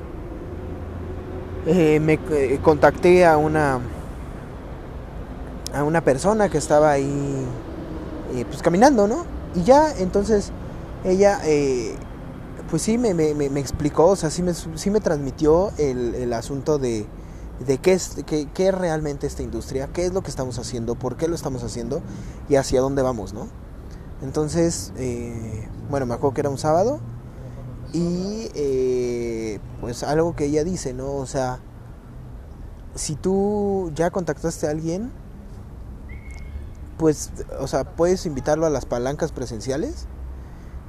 Eh, 1.66 1.98
me 2.00 2.18
eh, 2.30 2.60
contacté 2.62 3.24
a 3.24 3.38
una 3.38 3.80
a 5.74 5.82
una 5.82 6.02
persona 6.02 6.50
que 6.50 6.58
estaba 6.58 6.92
ahí 6.92 7.46
eh, 8.34 8.44
pues 8.44 8.62
caminando, 8.62 9.08
¿no? 9.08 9.24
Y 9.54 9.62
ya 9.62 9.92
entonces 9.98 10.52
ella 11.04 11.40
pues 12.70 12.82
sí 12.82 12.98
me, 12.98 13.14
me, 13.14 13.34
me, 13.34 13.60
explicó, 13.60 14.06
o 14.06 14.16
sea, 14.16 14.30
sí 14.30 14.42
me, 14.42 14.52
sí 14.54 14.90
me 14.90 15.00
transmitió 15.00 15.70
el, 15.78 16.14
el 16.14 16.32
asunto 16.32 16.78
de, 16.78 17.06
de 17.60 17.78
qué 17.78 17.92
es, 17.92 18.16
qué, 18.26 18.48
qué 18.52 18.68
es 18.68 18.74
realmente 18.74 19.26
esta 19.26 19.42
industria, 19.42 19.88
qué 19.92 20.06
es 20.06 20.12
lo 20.12 20.22
que 20.22 20.30
estamos 20.30 20.58
haciendo, 20.58 20.94
por 20.94 21.16
qué 21.16 21.28
lo 21.28 21.34
estamos 21.34 21.62
haciendo 21.62 22.02
y 22.48 22.56
hacia 22.56 22.80
dónde 22.80 23.02
vamos, 23.02 23.32
¿no? 23.32 23.48
Entonces, 24.22 24.92
eh, 24.96 25.68
bueno, 25.90 26.06
me 26.06 26.14
acuerdo 26.14 26.34
que 26.34 26.40
era 26.40 26.50
un 26.50 26.58
sábado 26.58 27.00
y 27.92 28.50
eh, 28.54 29.60
pues 29.80 30.02
algo 30.02 30.34
que 30.34 30.46
ella 30.46 30.64
dice, 30.64 30.94
¿no? 30.94 31.12
O 31.14 31.26
sea, 31.26 31.60
si 32.94 33.16
tú 33.16 33.92
ya 33.94 34.10
contactaste 34.10 34.66
a 34.66 34.70
alguien, 34.70 35.12
pues, 36.98 37.32
o 37.60 37.66
sea, 37.66 37.84
puedes 37.96 38.24
invitarlo 38.26 38.66
a 38.66 38.70
las 38.70 38.86
palancas 38.86 39.32
presenciales 39.32 40.06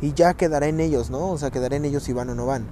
y 0.02 0.14
ya 0.14 0.34
quedará 0.34 0.68
en 0.68 0.80
ellos, 0.80 1.10
¿no? 1.10 1.30
O 1.30 1.38
sea, 1.38 1.52
quedará 1.52 1.76
en 1.76 1.86
ellos 1.86 2.04
si 2.04 2.14
van 2.14 2.30
o 2.30 2.36
no 2.36 2.46
van. 2.46 2.66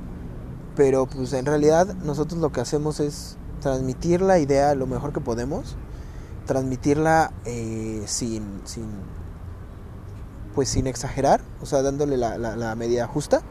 Pero 0.76 1.06
pues 1.06 1.34
en 1.34 1.46
realidad 1.46 1.94
nosotros 2.04 2.42
lo 2.42 2.52
que 2.52 2.62
hacemos 2.62 3.00
es 3.00 3.38
transmitir 3.64 4.22
la 4.22 4.40
idea 4.40 4.76
lo 4.76 4.86
mejor 4.86 5.14
que 5.14 5.22
podemos, 5.22 5.76
transmitirla 6.46 7.32
eh, 7.46 8.04
sin, 8.06 8.62
sin, 8.66 8.88
pues 10.54 10.68
sin 10.70 10.86
exagerar, 10.86 11.42
o 11.62 11.66
sea, 11.66 11.82
dándole 11.82 12.18
la, 12.18 12.38
la, 12.38 12.76
medida 12.76 13.08
justa, 13.08 13.42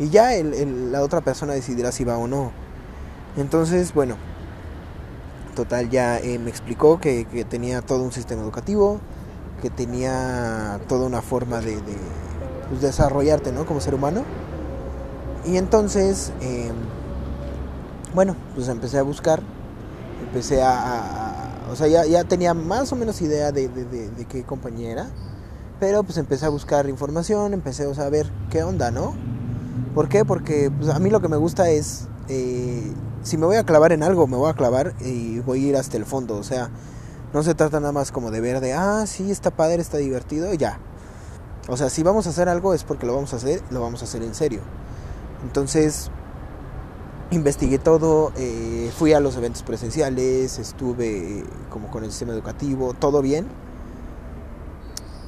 y 0.00 0.10
ya 0.10 0.34
el, 0.34 0.92
la 0.92 1.02
otra 1.02 1.20
persona 1.20 1.54
decidirá 1.54 1.92
si 1.92 2.04
va 2.04 2.18
o 2.18 2.26
no. 2.26 2.50
Entonces, 3.36 3.94
bueno, 3.94 4.16
total, 5.54 5.88
ya 5.88 6.18
eh, 6.18 6.38
me 6.40 6.50
explicó 6.50 7.00
que, 7.00 7.24
tenía 7.48 7.80
todo 7.80 8.02
un 8.02 8.12
sistema 8.12 8.42
educativo, 8.42 9.00
que 9.62 9.70
tenía 9.70 10.80
toda 10.88 11.06
una 11.06 11.22
forma 11.22 11.60
de, 11.60 11.76
de 11.76 11.96
pues, 12.68 12.82
desarrollarte, 12.82 13.52
¿no? 13.52 13.66
Como 13.66 13.80
ser 13.80 13.94
humano. 13.94 14.24
Y 15.46 15.56
entonces, 15.56 16.32
em, 16.40 16.74
bueno, 18.14 18.36
pues 18.54 18.68
empecé 18.68 18.98
a 18.98 19.02
buscar, 19.02 19.40
empecé 20.26 20.62
a, 20.62 21.64
o 21.70 21.76
sea, 21.76 21.86
ya, 21.86 22.04
ya, 22.06 22.24
tenía 22.24 22.54
más 22.54 22.92
o 22.92 22.96
menos 22.96 23.20
idea 23.20 23.52
de, 23.52 23.68
de, 23.68 24.24
qué 24.26 24.44
compañía 24.44 24.90
era, 24.90 25.10
pero 25.80 26.02
pues 26.02 26.18
empecé 26.18 26.46
a 26.46 26.48
buscar 26.48 26.88
información, 26.88 27.52
empecé 27.52 27.88
a 27.90 27.94
saber 27.94 28.30
qué 28.50 28.62
onda, 28.62 28.90
¿no? 28.90 29.14
¿Por 29.94 30.08
qué? 30.08 30.24
Porque 30.24 30.70
pues, 30.70 30.90
a 30.90 30.98
mí 30.98 31.10
lo 31.10 31.20
que 31.20 31.28
me 31.28 31.36
gusta 31.36 31.70
es, 31.70 32.08
eh, 32.28 32.92
si 33.22 33.36
me 33.36 33.46
voy 33.46 33.56
a 33.56 33.64
clavar 33.64 33.92
en 33.92 34.02
algo, 34.02 34.26
me 34.26 34.36
voy 34.36 34.50
a 34.50 34.54
clavar 34.54 34.94
y 35.00 35.40
voy 35.40 35.64
a 35.64 35.68
ir 35.68 35.76
hasta 35.76 35.96
el 35.96 36.04
fondo. 36.04 36.36
O 36.36 36.42
sea, 36.42 36.70
no 37.32 37.42
se 37.42 37.54
trata 37.54 37.80
nada 37.80 37.92
más 37.92 38.12
como 38.12 38.30
de 38.30 38.40
ver 38.40 38.60
de, 38.60 38.72
ah, 38.72 39.04
sí, 39.06 39.30
está 39.30 39.50
padre, 39.50 39.82
está 39.82 39.98
divertido, 39.98 40.52
y 40.52 40.56
ya. 40.56 40.78
O 41.68 41.76
sea, 41.76 41.90
si 41.90 42.02
vamos 42.02 42.26
a 42.26 42.30
hacer 42.30 42.48
algo 42.48 42.72
es 42.72 42.84
porque 42.84 43.06
lo 43.06 43.14
vamos 43.14 43.34
a 43.34 43.36
hacer, 43.36 43.62
lo 43.70 43.80
vamos 43.80 44.00
a 44.00 44.06
hacer 44.06 44.22
en 44.22 44.34
serio. 44.34 44.60
Entonces, 45.42 46.10
investigué 47.30 47.78
todo, 47.78 48.32
eh, 48.36 48.90
fui 48.96 49.12
a 49.12 49.20
los 49.20 49.36
eventos 49.36 49.62
presenciales, 49.62 50.58
estuve 50.58 51.44
como 51.70 51.90
con 51.90 52.04
el 52.04 52.10
sistema 52.10 52.32
educativo, 52.32 52.94
todo 52.94 53.22
bien. 53.22 53.46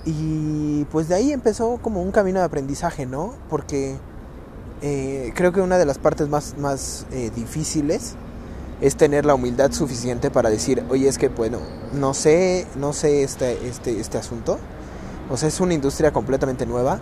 Y 0.07 0.85
pues 0.87 1.09
de 1.09 1.14
ahí 1.14 1.33
empezó 1.33 1.78
como 1.83 2.02
un 2.02 2.11
camino 2.11 2.38
de 2.38 2.47
aprendizaje, 2.47 3.04
¿no? 3.04 3.35
Porque 3.50 3.99
eh, 4.80 5.33
creo 5.35 5.52
que 5.52 5.61
una 5.61 5.76
de 5.76 5.85
las 5.85 5.99
partes 5.99 6.28
más, 6.28 6.57
más 6.57 7.07
eh, 7.12 7.30
difíciles 7.35 8.14
es 8.80 8.97
tener 8.97 9.26
la 9.26 9.35
humildad 9.35 9.73
suficiente 9.73 10.30
para 10.30 10.49
decir, 10.49 10.83
oye, 10.88 11.07
es 11.07 11.19
que 11.19 11.28
bueno, 11.28 11.59
no 11.92 12.14
sé, 12.14 12.66
no 12.76 12.95
sé 12.95 13.23
este, 13.23 13.69
este, 13.69 14.00
este 14.00 14.16
asunto. 14.16 14.59
O 15.30 15.37
sea, 15.37 15.49
es 15.49 15.61
una 15.61 15.75
industria 15.75 16.12
completamente 16.12 16.64
nueva 16.64 16.99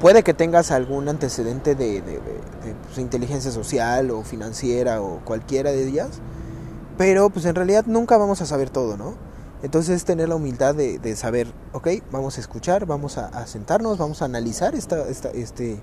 Puede 0.00 0.22
que 0.22 0.34
tengas 0.34 0.70
algún 0.70 1.08
antecedente 1.08 1.74
de, 1.74 2.02
pues, 2.84 2.98
inteligencia 2.98 3.50
social 3.50 4.10
o 4.10 4.22
financiera 4.22 5.00
o 5.00 5.20
cualquiera 5.24 5.72
de 5.72 5.88
ellas, 5.88 6.20
pero 6.98 7.30
pues 7.30 7.46
en 7.46 7.54
realidad 7.54 7.84
nunca 7.86 8.16
vamos 8.18 8.42
a 8.42 8.46
saber 8.46 8.68
todo, 8.68 8.96
¿no? 8.96 9.14
Entonces 9.62 10.04
tener 10.04 10.28
la 10.28 10.36
humildad 10.36 10.74
de, 10.74 11.16
saber, 11.16 11.48
ok, 11.72 11.88
vamos 12.12 12.36
a 12.36 12.40
escuchar, 12.40 12.84
vamos 12.84 13.16
a, 13.16 13.46
sentarnos, 13.46 13.96
vamos 13.96 14.20
a 14.20 14.26
analizar 14.26 14.74
esta, 14.74 15.08
esta, 15.08 15.30
este, 15.30 15.80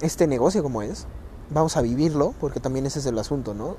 este 0.00 0.26
negocio 0.26 0.62
como 0.62 0.82
es, 0.82 1.06
vamos 1.50 1.78
a 1.78 1.82
vivirlo, 1.82 2.34
porque 2.40 2.60
también 2.60 2.84
ese 2.84 2.98
es 2.98 3.06
el 3.06 3.18
asunto, 3.18 3.54
¿no? 3.54 3.76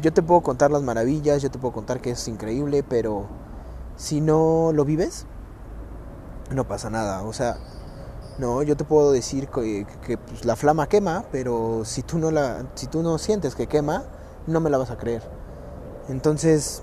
Yo 0.00 0.12
te 0.12 0.22
puedo 0.22 0.42
contar 0.42 0.70
las 0.70 0.82
maravillas, 0.82 1.42
yo 1.42 1.50
te 1.50 1.58
puedo 1.58 1.74
contar 1.74 2.00
que 2.00 2.10
es 2.10 2.28
increíble, 2.28 2.84
pero 2.84 3.26
si 3.96 4.20
no 4.20 4.70
lo 4.72 4.84
vives, 4.84 5.26
no 6.54 6.68
pasa 6.68 6.90
nada. 6.90 7.22
O 7.22 7.32
sea, 7.32 7.58
no, 8.38 8.62
yo 8.62 8.76
te 8.76 8.84
puedo 8.84 9.12
decir 9.12 9.48
que, 9.48 9.86
pues, 10.18 10.44
la 10.44 10.56
flama 10.56 10.88
quema, 10.88 11.24
pero 11.32 11.84
si 11.84 12.02
tú, 12.02 12.18
no 12.18 12.30
la, 12.30 12.66
si 12.74 12.86
tú 12.86 13.02
no 13.02 13.18
sientes 13.18 13.54
que 13.54 13.66
quema, 13.66 14.04
no 14.46 14.60
me 14.60 14.68
la 14.70 14.78
vas 14.78 14.90
a 14.90 14.98
creer. 14.98 15.22
Entonces, 16.08 16.82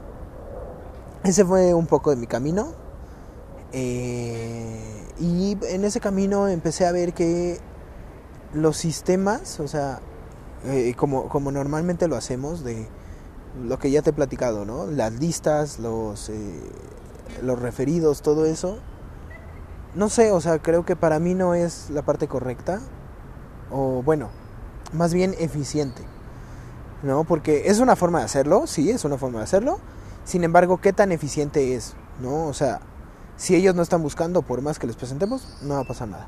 ese 1.24 1.46
fue 1.46 1.74
un 1.74 1.88
poco 1.88 2.10
de 2.10 2.16
mi 2.16 2.28
camino. 2.28 2.74
Eh, 3.72 5.04
y 5.20 5.58
en 5.64 5.86
ese 5.86 6.00
camino 6.00 6.48
empecé 6.48 6.86
a 6.86 6.92
ver 6.92 7.14
que 7.14 7.60
los 8.54 8.78
sistemas, 8.78 9.60
o 9.60 9.68
sea, 9.68 10.00
eh, 10.66 10.94
como, 10.96 11.30
como 11.30 11.52
normalmente 11.52 12.08
lo 12.08 12.16
hacemos, 12.16 12.64
de 12.64 12.88
lo 13.62 13.78
que 13.78 13.92
ya 13.92 14.02
te 14.02 14.10
he 14.10 14.14
platicado, 14.14 14.66
¿no? 14.66 14.88
Las 14.88 15.14
listas, 15.14 15.80
los, 15.80 16.30
eh, 16.30 16.60
los 17.42 17.60
referidos, 17.60 18.22
todo 18.22 18.46
eso, 18.46 18.78
no 19.96 20.10
sé, 20.10 20.32
o 20.32 20.42
sea, 20.42 20.60
creo 20.60 20.86
que 20.86 20.96
para 20.96 21.20
mí 21.20 21.34
no 21.34 21.54
es 21.54 21.90
la 21.90 22.02
parte 22.02 22.28
correcta, 22.28 22.82
o 23.72 24.02
bueno, 24.04 24.30
más 24.94 25.14
bien 25.14 25.36
eficiente, 25.40 26.04
¿no? 27.04 27.24
Porque 27.24 27.68
es 27.68 27.80
una 27.80 27.96
forma 27.96 28.20
de 28.20 28.26
hacerlo, 28.26 28.68
sí, 28.68 28.90
es 28.90 29.06
una 29.06 29.18
forma 29.18 29.40
de 29.40 29.46
hacerlo, 29.46 29.80
sin 30.26 30.44
embargo, 30.44 30.78
¿qué 30.78 30.94
tan 30.94 31.12
eficiente 31.12 31.76
es? 31.76 31.94
¿No? 32.22 32.46
O 32.46 32.54
sea, 32.54 32.80
si 33.36 33.56
ellos 33.56 33.76
no 33.76 33.82
están 33.82 34.02
buscando, 34.02 34.42
por 34.42 34.62
más 34.62 34.80
que 34.80 34.88
les 34.88 34.96
presentemos, 34.96 35.58
no 35.62 35.76
va 35.76 35.82
a 35.82 35.86
pasar 35.86 36.08
nada. 36.08 36.28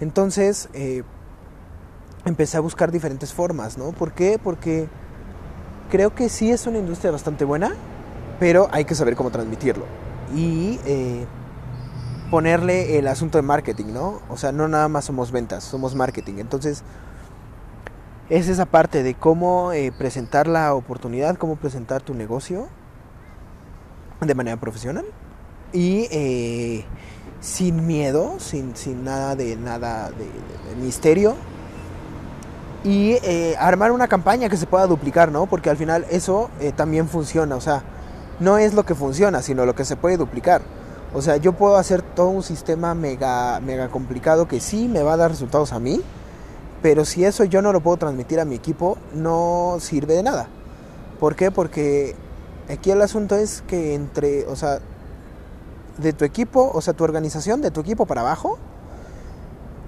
Entonces, 0.00 0.68
eh, 0.72 1.02
empecé 2.24 2.56
a 2.56 2.60
buscar 2.60 2.90
diferentes 2.90 3.34
formas, 3.34 3.76
¿no? 3.76 3.92
¿Por 3.92 4.12
qué? 4.12 4.40
Porque 4.42 4.88
creo 5.90 6.14
que 6.14 6.28
sí 6.28 6.50
es 6.50 6.66
una 6.66 6.78
industria 6.78 7.10
bastante 7.10 7.44
buena, 7.44 7.72
pero 8.38 8.68
hay 8.72 8.84
que 8.84 8.94
saber 8.94 9.16
cómo 9.16 9.30
transmitirlo. 9.30 9.84
Y 10.34 10.80
eh, 10.86 11.26
ponerle 12.30 12.98
el 12.98 13.08
asunto 13.08 13.38
de 13.38 13.42
marketing, 13.42 13.86
¿no? 13.92 14.20
O 14.30 14.36
sea, 14.36 14.52
no 14.52 14.68
nada 14.68 14.88
más 14.88 15.04
somos 15.04 15.32
ventas, 15.32 15.64
somos 15.64 15.94
marketing. 15.94 16.34
Entonces, 16.38 16.84
es 18.30 18.48
esa 18.48 18.66
parte 18.66 19.02
de 19.02 19.14
cómo 19.14 19.72
eh, 19.72 19.92
presentar 19.96 20.46
la 20.46 20.74
oportunidad, 20.74 21.36
cómo 21.36 21.56
presentar 21.56 22.00
tu 22.00 22.14
negocio 22.14 22.68
de 24.20 24.34
manera 24.34 24.56
profesional 24.58 25.04
y 25.72 26.06
eh, 26.12 26.84
sin 27.40 27.86
miedo, 27.86 28.36
sin, 28.38 28.76
sin, 28.76 29.02
nada 29.02 29.34
de 29.34 29.56
nada 29.56 30.10
de, 30.10 30.28
misterio 30.80 31.34
y 32.84 33.12
eh, 33.24 33.56
armar 33.58 33.90
una 33.90 34.06
campaña 34.06 34.48
que 34.48 34.56
se 34.56 34.66
pueda 34.66 34.86
duplicar, 34.86 35.32
¿no? 35.32 35.46
Porque 35.46 35.68
al 35.68 35.76
final 35.76 36.06
eso 36.10 36.50
también 36.76 37.08
funciona, 37.08 37.56
o 37.56 37.60
sea, 37.60 37.82
no 38.38 38.56
es 38.58 38.74
lo 38.74 38.84
que 38.84 38.94
funciona, 38.94 39.42
sino 39.42 39.66
lo 39.66 39.74
que 39.74 39.84
se 39.84 39.96
puede 39.96 40.16
duplicar. 40.16 40.62
O 41.12 41.22
sea, 41.22 41.36
yo 41.38 41.52
puedo 41.52 41.76
hacer 41.76 42.02
todo 42.02 42.28
un 42.28 42.42
sistema 42.42 42.94
mega, 42.94 43.58
mega 43.60 43.88
complicado 43.88 44.46
que 44.46 44.60
sí 44.60 44.86
me 44.86 45.02
va 45.02 45.14
a 45.14 45.16
dar 45.16 45.30
resultados 45.30 45.72
a 45.72 45.80
mí, 45.80 46.00
pero 46.82 47.04
si 47.04 47.24
eso 47.24 47.44
yo 47.44 47.62
no 47.62 47.72
lo 47.72 47.80
puedo 47.80 47.96
transmitir 47.96 48.38
a 48.38 48.44
mi 48.44 48.54
equipo, 48.54 48.96
no 49.12 49.78
sirve 49.80 50.14
de 50.14 50.22
nada. 50.22 50.48
¿Por 51.18 51.34
qué? 51.34 51.50
Porque 51.50 52.14
aquí 52.70 52.90
el 52.92 53.02
asunto 53.02 53.34
es 53.36 53.62
que 53.62 53.94
entre, 53.94 54.46
o 54.46 54.54
sea, 54.54 54.78
de 55.98 56.12
tu 56.12 56.24
equipo, 56.24 56.70
o 56.72 56.80
sea, 56.80 56.94
tu 56.94 57.04
organización, 57.04 57.60
de 57.60 57.70
tu 57.70 57.80
equipo 57.80 58.06
para 58.06 58.20
abajo, 58.20 58.58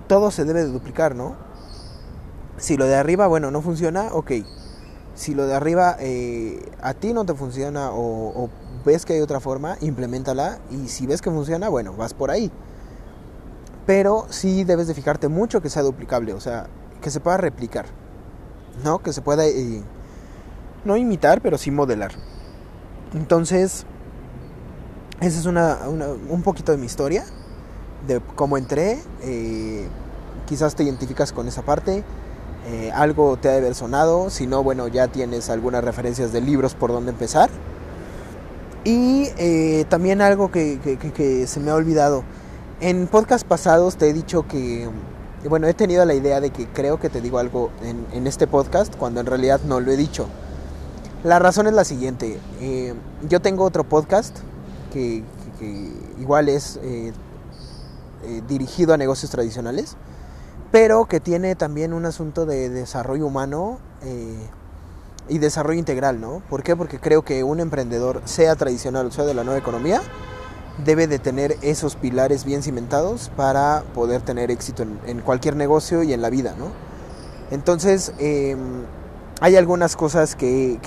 todo 0.09 0.31
se 0.31 0.45
debe 0.45 0.65
de 0.65 0.73
duplicar, 0.73 1.15
¿no? 1.15 1.37
Si 2.59 2.77
lo 2.77 2.85
de 2.85 2.97
arriba, 2.97 3.29
bueno, 3.29 3.51
no 3.51 3.63
funciona, 3.63 4.09
ok. 4.13 4.33
Si 5.15 5.35
lo 5.35 5.47
de 5.47 5.55
arriba 5.55 5.97
eh, 6.01 6.71
a 6.81 6.95
ti 6.95 7.13
no 7.13 7.25
te 7.25 7.35
funciona 7.35 7.91
o, 7.93 8.49
ves 8.85 9.05
que 9.05 9.15
hay 9.15 9.21
otra 9.21 9.41
forma, 9.41 9.77
implementala 9.81 10.59
y 10.71 10.89
si 10.89 11.07
ves 11.07 11.23
que 11.23 11.31
funciona, 11.31 11.69
bueno, 11.69 11.93
vas 11.95 12.15
por 12.15 12.31
ahí. 12.31 12.51
Pero 13.87 14.27
sí 14.31 14.65
debes 14.65 14.87
de 14.87 14.95
fijarte 14.95 15.29
mucho 15.29 15.61
que 15.61 15.69
sea 15.69 15.83
duplicable, 15.83 16.33
o 16.33 16.41
sea, 16.41 16.67
que 17.01 17.11
se 17.11 17.21
pueda 17.21 17.37
replicar, 17.37 17.87
¿no? 18.85 19.01
Que 19.01 19.13
se 19.13 19.21
pueda, 19.21 19.47
eh, 19.47 19.83
no 20.85 20.97
imitar, 20.97 21.41
pero 21.43 21.59
sí 21.59 21.71
modelar. 21.71 22.13
Entonces, 23.15 23.85
esa 25.21 25.39
es 25.39 25.47
una, 25.47 25.79
un 25.87 26.43
poquito 26.43 26.73
de 26.73 26.79
mi 26.79 26.87
historia, 26.87 27.25
de 28.07 28.21
cómo 28.35 28.57
entré, 28.57 29.01
eh, 29.23 29.87
quizás 30.47 30.75
te 30.75 30.83
identificas 30.83 31.33
con 31.33 31.47
esa 31.49 31.63
parte. 31.63 32.05
Eh, 32.65 32.93
algo 32.95 33.37
te 33.37 33.49
ha 33.49 33.53
de 33.53 33.59
haber 33.59 33.75
sonado, 33.75 34.31
si 34.31 34.47
no, 34.47 34.63
bueno, 34.63 34.87
ya 34.87 35.09
tienes 35.09 35.51
algunas 35.51 35.83
referencias 35.83 36.33
de 36.33 36.41
libros 36.41 36.75
por 36.75 36.93
donde 36.93 37.11
empezar. 37.11 37.51
Y 38.85 39.29
eh, 39.37 39.85
también 39.89 40.21
algo 40.21 40.51
que, 40.51 41.45
se 41.47 41.61
me 41.61 41.71
ha 41.71 41.75
olvidado. 41.75 42.23
En 42.81 43.07
podcast 43.09 43.47
pasados 43.47 43.97
te 43.97 44.09
he 44.09 44.13
dicho 44.13 44.47
que, 44.47 44.89
bueno, 45.49 45.67
he 45.67 45.75
tenido 45.75 46.05
la 46.05 46.15
idea 46.15 46.41
de 46.41 46.51
que 46.51 46.67
creo 46.69 47.01
que 47.01 47.09
te 47.09 47.21
digo 47.21 47.39
algo 47.39 47.71
en, 47.83 48.27
este 48.27 48.47
podcast 48.47 48.95
cuando 48.97 49.21
en 49.21 49.27
realidad 49.27 49.61
no 49.67 49.81
lo 49.81 49.91
he 49.91 49.97
dicho. 49.97 50.29
La 51.25 51.39
razón 51.39 51.67
es 51.67 51.73
la 51.73 51.85
siguiente. 51.85 52.39
Eh, 52.61 52.95
yo 53.29 53.41
tengo 53.41 53.65
otro 53.65 53.85
podcast 53.85 54.39
que, 54.93 55.25
igual 56.21 56.49
es 56.49 56.79
dirigido 58.49 58.95
a 58.95 58.97
negocios 58.97 59.31
tradicionales, 59.31 59.97
pero 60.73 61.05
que 61.05 61.21
tiene 61.21 61.55
también 61.55 61.93
un 61.93 62.07
asunto 62.07 62.47
de 62.47 62.71
desarrollo 62.71 63.27
humano 63.27 63.79
y 65.29 65.39
desarrollo 65.39 65.79
integral, 65.79 66.21
¿no? 66.21 66.43
¿Por 66.51 66.63
qué? 66.63 66.75
Porque 66.75 66.99
creo 66.99 67.23
que 67.23 67.45
un 67.45 67.61
emprendedor, 67.61 68.23
sea 68.25 68.57
tradicional 68.57 69.07
o 69.07 69.11
sea 69.11 69.25
de 69.25 69.35
la 69.35 69.45
nueva 69.45 69.61
economía, 69.61 70.01
debe 70.85 71.07
de 71.07 71.19
tener 71.19 71.57
esos 71.63 71.97
pilares 71.97 72.45
bien 72.45 72.63
cimentados 72.63 73.31
para 73.37 73.85
poder 73.95 74.23
tener 74.23 74.51
éxito 74.51 74.85
en, 75.07 75.21
cualquier 75.21 75.57
negocio 75.57 76.03
y 76.03 76.13
en 76.13 76.23
la 76.23 76.31
vida, 76.31 76.55
¿no? 76.59 76.69
Entonces, 77.51 78.15
em, 78.19 78.85
hay 79.41 79.57
algunas 79.57 79.97
cosas 79.97 80.35
que, 80.35 80.81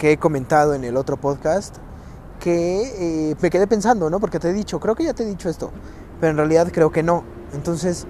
he 0.00 0.16
comentado 0.16 0.74
en 0.74 0.84
el 0.84 0.96
otro 0.96 1.18
podcast 1.18 1.76
que 2.40 3.30
eh, 3.30 3.36
me 3.40 3.50
quedé 3.50 3.66
pensando, 3.66 4.08
¿no? 4.08 4.20
Porque 4.20 4.38
te 4.38 4.48
he 4.48 4.52
dicho, 4.52 4.80
creo 4.80 4.94
que 4.94 5.04
ya 5.04 5.12
te 5.12 5.24
he 5.24 5.26
dicho 5.26 5.50
esto, 5.50 5.70
pero 6.20 6.30
en 6.30 6.36
realidad 6.38 6.68
creo 6.72 6.90
que 6.90 7.02
no. 7.02 7.24
Entonces, 7.52 8.06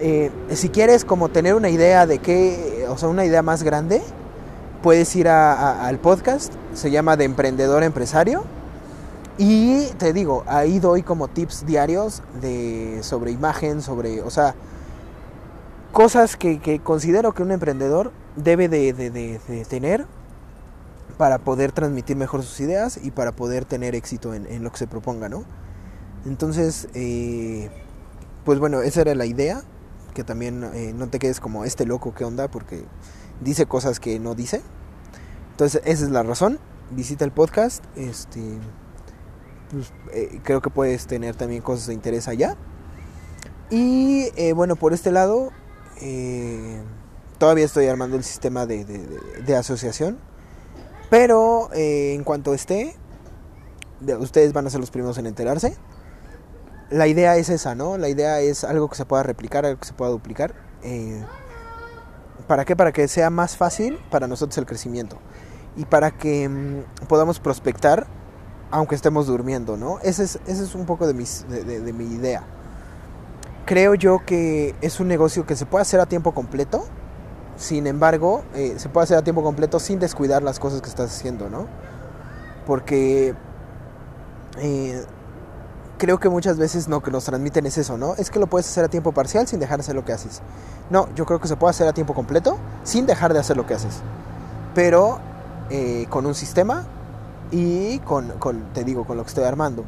eh, 0.00 0.30
si 0.54 0.70
quieres 0.70 1.04
como 1.04 1.28
tener 1.28 1.54
una 1.54 1.68
idea 1.68 2.06
de 2.06 2.18
qué, 2.18 2.86
o 2.88 2.96
sea, 2.96 3.08
una 3.08 3.24
idea 3.24 3.42
más 3.42 3.62
grande, 3.62 4.02
puedes 4.82 5.14
ir 5.14 5.28
al 5.28 5.98
podcast, 5.98 6.54
se 6.74 6.90
llama 6.90 7.16
De 7.16 7.24
Emprendedor 7.24 7.82
Empresario. 7.82 8.44
Y 9.36 9.86
te 9.98 10.12
digo, 10.12 10.44
ahí 10.46 10.78
doy 10.80 11.02
como 11.02 11.28
tips 11.28 11.64
diarios 11.64 12.22
de, 12.40 12.98
sobre 13.02 13.30
imagen, 13.30 13.80
sobre, 13.80 14.20
o 14.22 14.30
sea, 14.30 14.54
cosas 15.92 16.36
que, 16.36 16.80
considero 16.82 17.32
que 17.32 17.42
un 17.42 17.50
emprendedor 17.50 18.12
debe 18.36 18.68
de, 18.68 19.40
tener 19.68 20.06
para 21.16 21.38
poder 21.38 21.72
transmitir 21.72 22.16
mejor 22.16 22.42
sus 22.42 22.60
ideas 22.60 22.98
y 23.02 23.10
para 23.10 23.32
poder 23.32 23.64
tener 23.64 23.94
éxito 23.94 24.34
en, 24.34 24.62
lo 24.62 24.70
que 24.72 24.78
se 24.78 24.86
proponga, 24.86 25.28
¿no? 25.28 25.44
Entonces, 26.26 26.88
eh, 26.94 27.70
pues 28.44 28.58
bueno, 28.58 28.82
esa 28.82 29.02
era 29.02 29.14
la 29.14 29.26
idea, 29.26 29.62
que 30.10 30.24
también 30.24 30.64
eh, 30.74 30.92
no 30.94 31.08
te 31.08 31.18
quedes 31.18 31.40
como 31.40 31.64
este 31.64 31.86
loco, 31.86 32.14
¿qué 32.14 32.24
onda? 32.24 32.48
Porque 32.48 32.84
dice 33.40 33.66
cosas 33.66 34.00
que 34.00 34.18
no 34.18 34.34
dice. 34.34 34.62
Entonces, 35.52 35.82
esa 35.84 36.04
es 36.04 36.10
la 36.10 36.22
razón. 36.22 36.58
Visita 36.90 37.24
el 37.24 37.32
podcast. 37.32 37.84
Este, 37.96 38.40
pues, 39.70 39.92
eh, 40.12 40.40
creo 40.42 40.60
que 40.60 40.70
puedes 40.70 41.06
tener 41.06 41.36
también 41.36 41.62
cosas 41.62 41.86
de 41.86 41.94
interés 41.94 42.28
allá. 42.28 42.56
Y 43.70 44.30
eh, 44.36 44.52
bueno, 44.52 44.76
por 44.76 44.92
este 44.92 45.12
lado, 45.12 45.50
todavía 47.38 47.64
estoy 47.64 47.86
armando 47.86 48.16
el 48.16 48.24
sistema 48.24 48.66
de, 48.66 48.84
de 48.84 49.56
asociación. 49.56 50.18
Pero 51.10 51.70
en 51.72 52.24
cuanto 52.24 52.54
esté, 52.54 52.96
ustedes 54.18 54.52
van 54.52 54.66
a 54.66 54.70
ser 54.70 54.80
los 54.80 54.90
primeros 54.90 55.18
en 55.18 55.26
enterarse 55.26 55.76
la 56.90 57.06
idea 57.06 57.36
es 57.36 57.48
esa, 57.48 57.74
¿no? 57.74 57.96
La 57.96 58.08
idea 58.08 58.40
es 58.40 58.64
algo 58.64 58.88
que 58.88 58.96
se 58.96 59.04
pueda 59.04 59.22
replicar, 59.22 59.64
algo 59.64 59.80
que 59.80 59.86
se 59.86 59.94
pueda 59.94 60.10
duplicar. 60.10 60.54
Eh, 60.82 61.24
¿Para 62.46 62.64
qué? 62.64 62.74
Para 62.74 62.92
que 62.92 63.06
sea 63.08 63.30
más 63.30 63.56
fácil 63.56 63.98
para 64.10 64.26
nosotros 64.26 64.58
el 64.58 64.66
crecimiento. 64.66 65.18
Y 65.76 65.84
para 65.84 66.10
que 66.10 66.48
mm, 66.48 67.06
podamos 67.06 67.38
prospectar 67.38 68.06
aunque 68.70 68.94
estemos 68.94 69.26
durmiendo, 69.26 69.76
¿no? 69.76 69.98
Ese 70.00 70.24
es, 70.24 70.38
ese 70.46 70.64
es 70.64 70.74
un 70.74 70.86
poco 70.86 71.06
de, 71.06 71.14
mis, 71.14 71.44
de, 71.48 71.92
mi 71.92 72.04
idea. 72.04 72.44
Creo 73.66 73.94
yo 73.94 74.20
que 74.24 74.74
es 74.80 75.00
un 75.00 75.08
negocio 75.08 75.46
que 75.46 75.56
se 75.56 75.66
puede 75.66 75.82
hacer 75.82 76.00
a 76.00 76.06
tiempo 76.06 76.32
completo. 76.32 76.84
Sin 77.56 77.86
embargo, 77.86 78.42
eh, 78.54 78.74
se 78.78 78.88
puede 78.88 79.04
hacer 79.04 79.18
a 79.18 79.22
tiempo 79.22 79.42
completo 79.42 79.80
sin 79.80 79.98
descuidar 79.98 80.42
las 80.42 80.58
cosas 80.58 80.80
que 80.80 80.88
estás 80.88 81.10
haciendo, 81.10 81.50
¿no? 81.50 81.66
Porque 82.66 83.34
eh, 84.58 85.04
creo 86.00 86.18
que 86.18 86.30
muchas 86.30 86.56
veces 86.56 86.88
no 86.88 87.02
que 87.02 87.10
nos 87.10 87.24
transmiten 87.24 87.66
es 87.66 87.76
eso, 87.76 87.98
¿no? 87.98 88.14
Es 88.14 88.30
que 88.30 88.38
lo 88.38 88.46
puedes 88.46 88.66
hacer 88.66 88.82
a 88.82 88.88
tiempo 88.88 89.12
parcial 89.12 89.46
sin 89.46 89.60
dejar 89.60 89.76
de 89.76 89.82
hacer 89.82 89.94
lo 89.94 90.02
que 90.02 90.14
haces. 90.14 90.40
No, 90.88 91.14
yo 91.14 91.26
creo 91.26 91.40
que 91.40 91.46
se 91.46 91.56
puede 91.56 91.70
hacer 91.72 91.86
a 91.86 91.92
tiempo 91.92 92.14
completo 92.14 92.58
sin 92.84 93.04
dejar 93.04 93.34
de 93.34 93.38
hacer 93.38 93.58
lo 93.58 93.66
que 93.66 93.74
haces. 93.74 94.00
Pero 94.74 95.20
eh, 95.68 96.06
con 96.08 96.24
un 96.24 96.34
sistema 96.34 96.86
y 97.50 97.98
con, 97.98 98.32
te 98.72 98.82
digo, 98.82 99.04
con 99.04 99.18
lo 99.18 99.24
que 99.24 99.28
estoy 99.28 99.44
armando. 99.44 99.84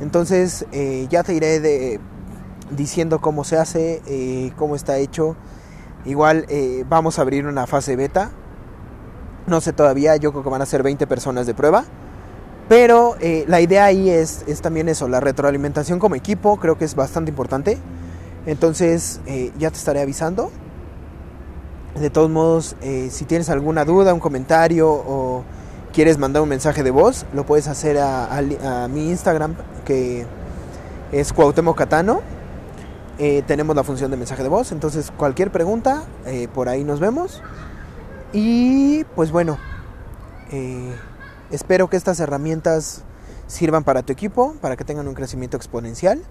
Entonces 0.00 0.66
eh, 0.72 1.06
ya 1.08 1.22
te 1.22 1.32
iré 1.32 1.60
de, 1.60 2.00
diciendo 2.72 3.20
cómo 3.20 3.44
se 3.44 3.56
hace, 3.56 4.02
eh, 4.06 4.52
cómo 4.56 4.74
está 4.74 4.98
hecho. 4.98 5.36
Igual 6.04 6.46
vamos 6.88 7.20
a 7.20 7.22
abrir 7.22 7.46
una 7.46 7.68
fase 7.68 7.94
beta. 7.94 8.32
No 9.46 9.60
sé 9.60 9.72
todavía, 9.72 10.16
yo 10.16 10.32
creo 10.32 10.42
que 10.42 10.50
van 10.50 10.62
a 10.62 10.66
ser 10.66 10.82
20 10.82 11.06
personas 11.06 11.46
de 11.46 11.54
prueba. 11.54 11.84
Pero 12.72 13.16
eh, 13.20 13.44
la 13.48 13.60
idea 13.60 13.84
ahí 13.84 14.08
es, 14.08 14.46
también 14.62 14.88
eso, 14.88 15.06
la 15.06 15.20
retroalimentación 15.20 15.98
como 15.98 16.14
equipo, 16.14 16.56
creo 16.56 16.78
que 16.78 16.86
es 16.86 16.94
bastante 16.94 17.30
importante. 17.30 17.76
Entonces 18.46 19.20
eh, 19.26 19.52
ya 19.58 19.70
te 19.70 19.76
estaré 19.76 20.00
avisando. 20.00 20.50
De 22.00 22.08
todos 22.08 22.30
modos, 22.30 22.76
eh, 22.80 23.08
si 23.10 23.26
tienes 23.26 23.50
alguna 23.50 23.84
duda, 23.84 24.14
un 24.14 24.20
comentario 24.20 24.90
o 24.90 25.44
quieres 25.92 26.16
mandar 26.16 26.42
un 26.42 26.48
mensaje 26.48 26.82
de 26.82 26.90
voz, 26.90 27.26
lo 27.34 27.44
puedes 27.44 27.68
hacer 27.68 27.98
a, 27.98 28.40
mi 28.90 29.10
Instagram 29.10 29.54
que 29.84 30.24
es 31.12 31.34
Cuauhtémoc 31.34 31.76
Catano. 31.76 32.22
tenemos 33.18 33.76
la 33.76 33.84
función 33.84 34.10
de 34.10 34.16
mensaje 34.16 34.42
de 34.42 34.48
voz, 34.48 34.72
entonces 34.72 35.12
cualquier 35.14 35.50
pregunta, 35.50 36.04
por 36.54 36.70
ahí 36.70 36.84
nos 36.84 37.00
vemos. 37.00 37.42
Y 38.32 39.04
pues 39.14 39.30
bueno, 39.30 39.58
Espero 41.52 41.90
que 41.90 41.98
estas 41.98 42.18
herramientas 42.18 43.02
sirvan 43.46 43.84
para 43.84 44.02
tu 44.02 44.10
equipo, 44.10 44.54
para 44.62 44.74
que 44.74 44.84
tengan 44.84 45.06
un 45.06 45.12
crecimiento 45.12 45.58
exponencial. 45.58 46.22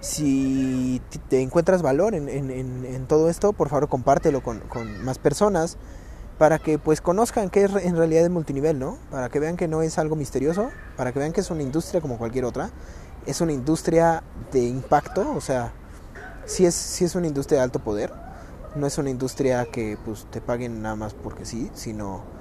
Si 0.00 1.00
te 1.30 1.40
encuentras 1.40 1.80
valor 1.80 2.14
en, 2.14 3.06
todo 3.08 3.30
esto, 3.30 3.54
por 3.54 3.70
favor 3.70 3.88
compártelo 3.88 4.42
con, 4.42 4.60
más 5.02 5.18
personas 5.18 5.78
para 6.36 6.58
que 6.58 6.78
pues 6.78 7.00
conozcan 7.00 7.48
qué 7.48 7.64
es 7.64 7.74
en 7.76 7.96
realidad 7.96 8.24
el 8.24 8.30
multinivel, 8.30 8.78
¿no? 8.78 8.98
Para 9.10 9.30
que 9.30 9.40
vean 9.40 9.56
que 9.56 9.68
no 9.68 9.80
es 9.80 9.98
algo 9.98 10.16
misterioso, 10.16 10.70
para 10.98 11.12
que 11.12 11.18
vean 11.18 11.32
que 11.32 11.40
es 11.40 11.50
una 11.50 11.62
industria 11.62 12.02
como 12.02 12.18
cualquier 12.18 12.44
otra. 12.44 12.70
Es 13.24 13.40
una 13.40 13.52
industria 13.52 14.22
de 14.52 14.64
impacto, 14.64 15.32
o 15.34 15.40
sea, 15.40 15.72
sí 16.44 16.66
es, 16.66 16.74
sí 16.74 17.06
es 17.06 17.14
una 17.14 17.26
industria 17.26 17.60
de 17.60 17.64
alto 17.64 17.78
poder. 17.78 18.12
No 18.76 18.86
es 18.86 18.98
una 18.98 19.08
industria 19.08 19.64
que 19.64 19.96
pues 20.04 20.26
te 20.30 20.42
paguen 20.42 20.82
nada 20.82 20.94
más 20.94 21.14
porque 21.14 21.46
sí, 21.46 21.70
sino 21.72 22.37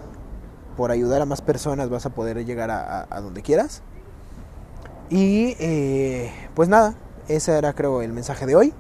por 0.77 0.91
ayudar 0.91 1.21
a 1.21 1.25
más 1.25 1.41
personas 1.41 1.89
vas 1.89 2.05
a 2.05 2.11
poder 2.11 2.45
llegar 2.45 2.69
a, 2.71 3.21
donde 3.21 3.41
quieras. 3.41 3.81
Y 5.09 5.55
eh, 5.59 6.31
pues 6.53 6.69
nada, 6.69 6.93
ese 7.27 7.57
era 7.57 7.73
creo 7.73 8.01
el 8.01 8.13
mensaje 8.13 8.45
de 8.45 8.55
hoy. 8.55 8.73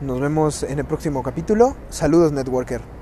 Nos 0.00 0.20
vemos 0.20 0.62
en 0.64 0.78
el 0.78 0.84
próximo 0.84 1.22
capítulo. 1.22 1.76
Saludos, 1.88 2.32
Networker. 2.32 2.97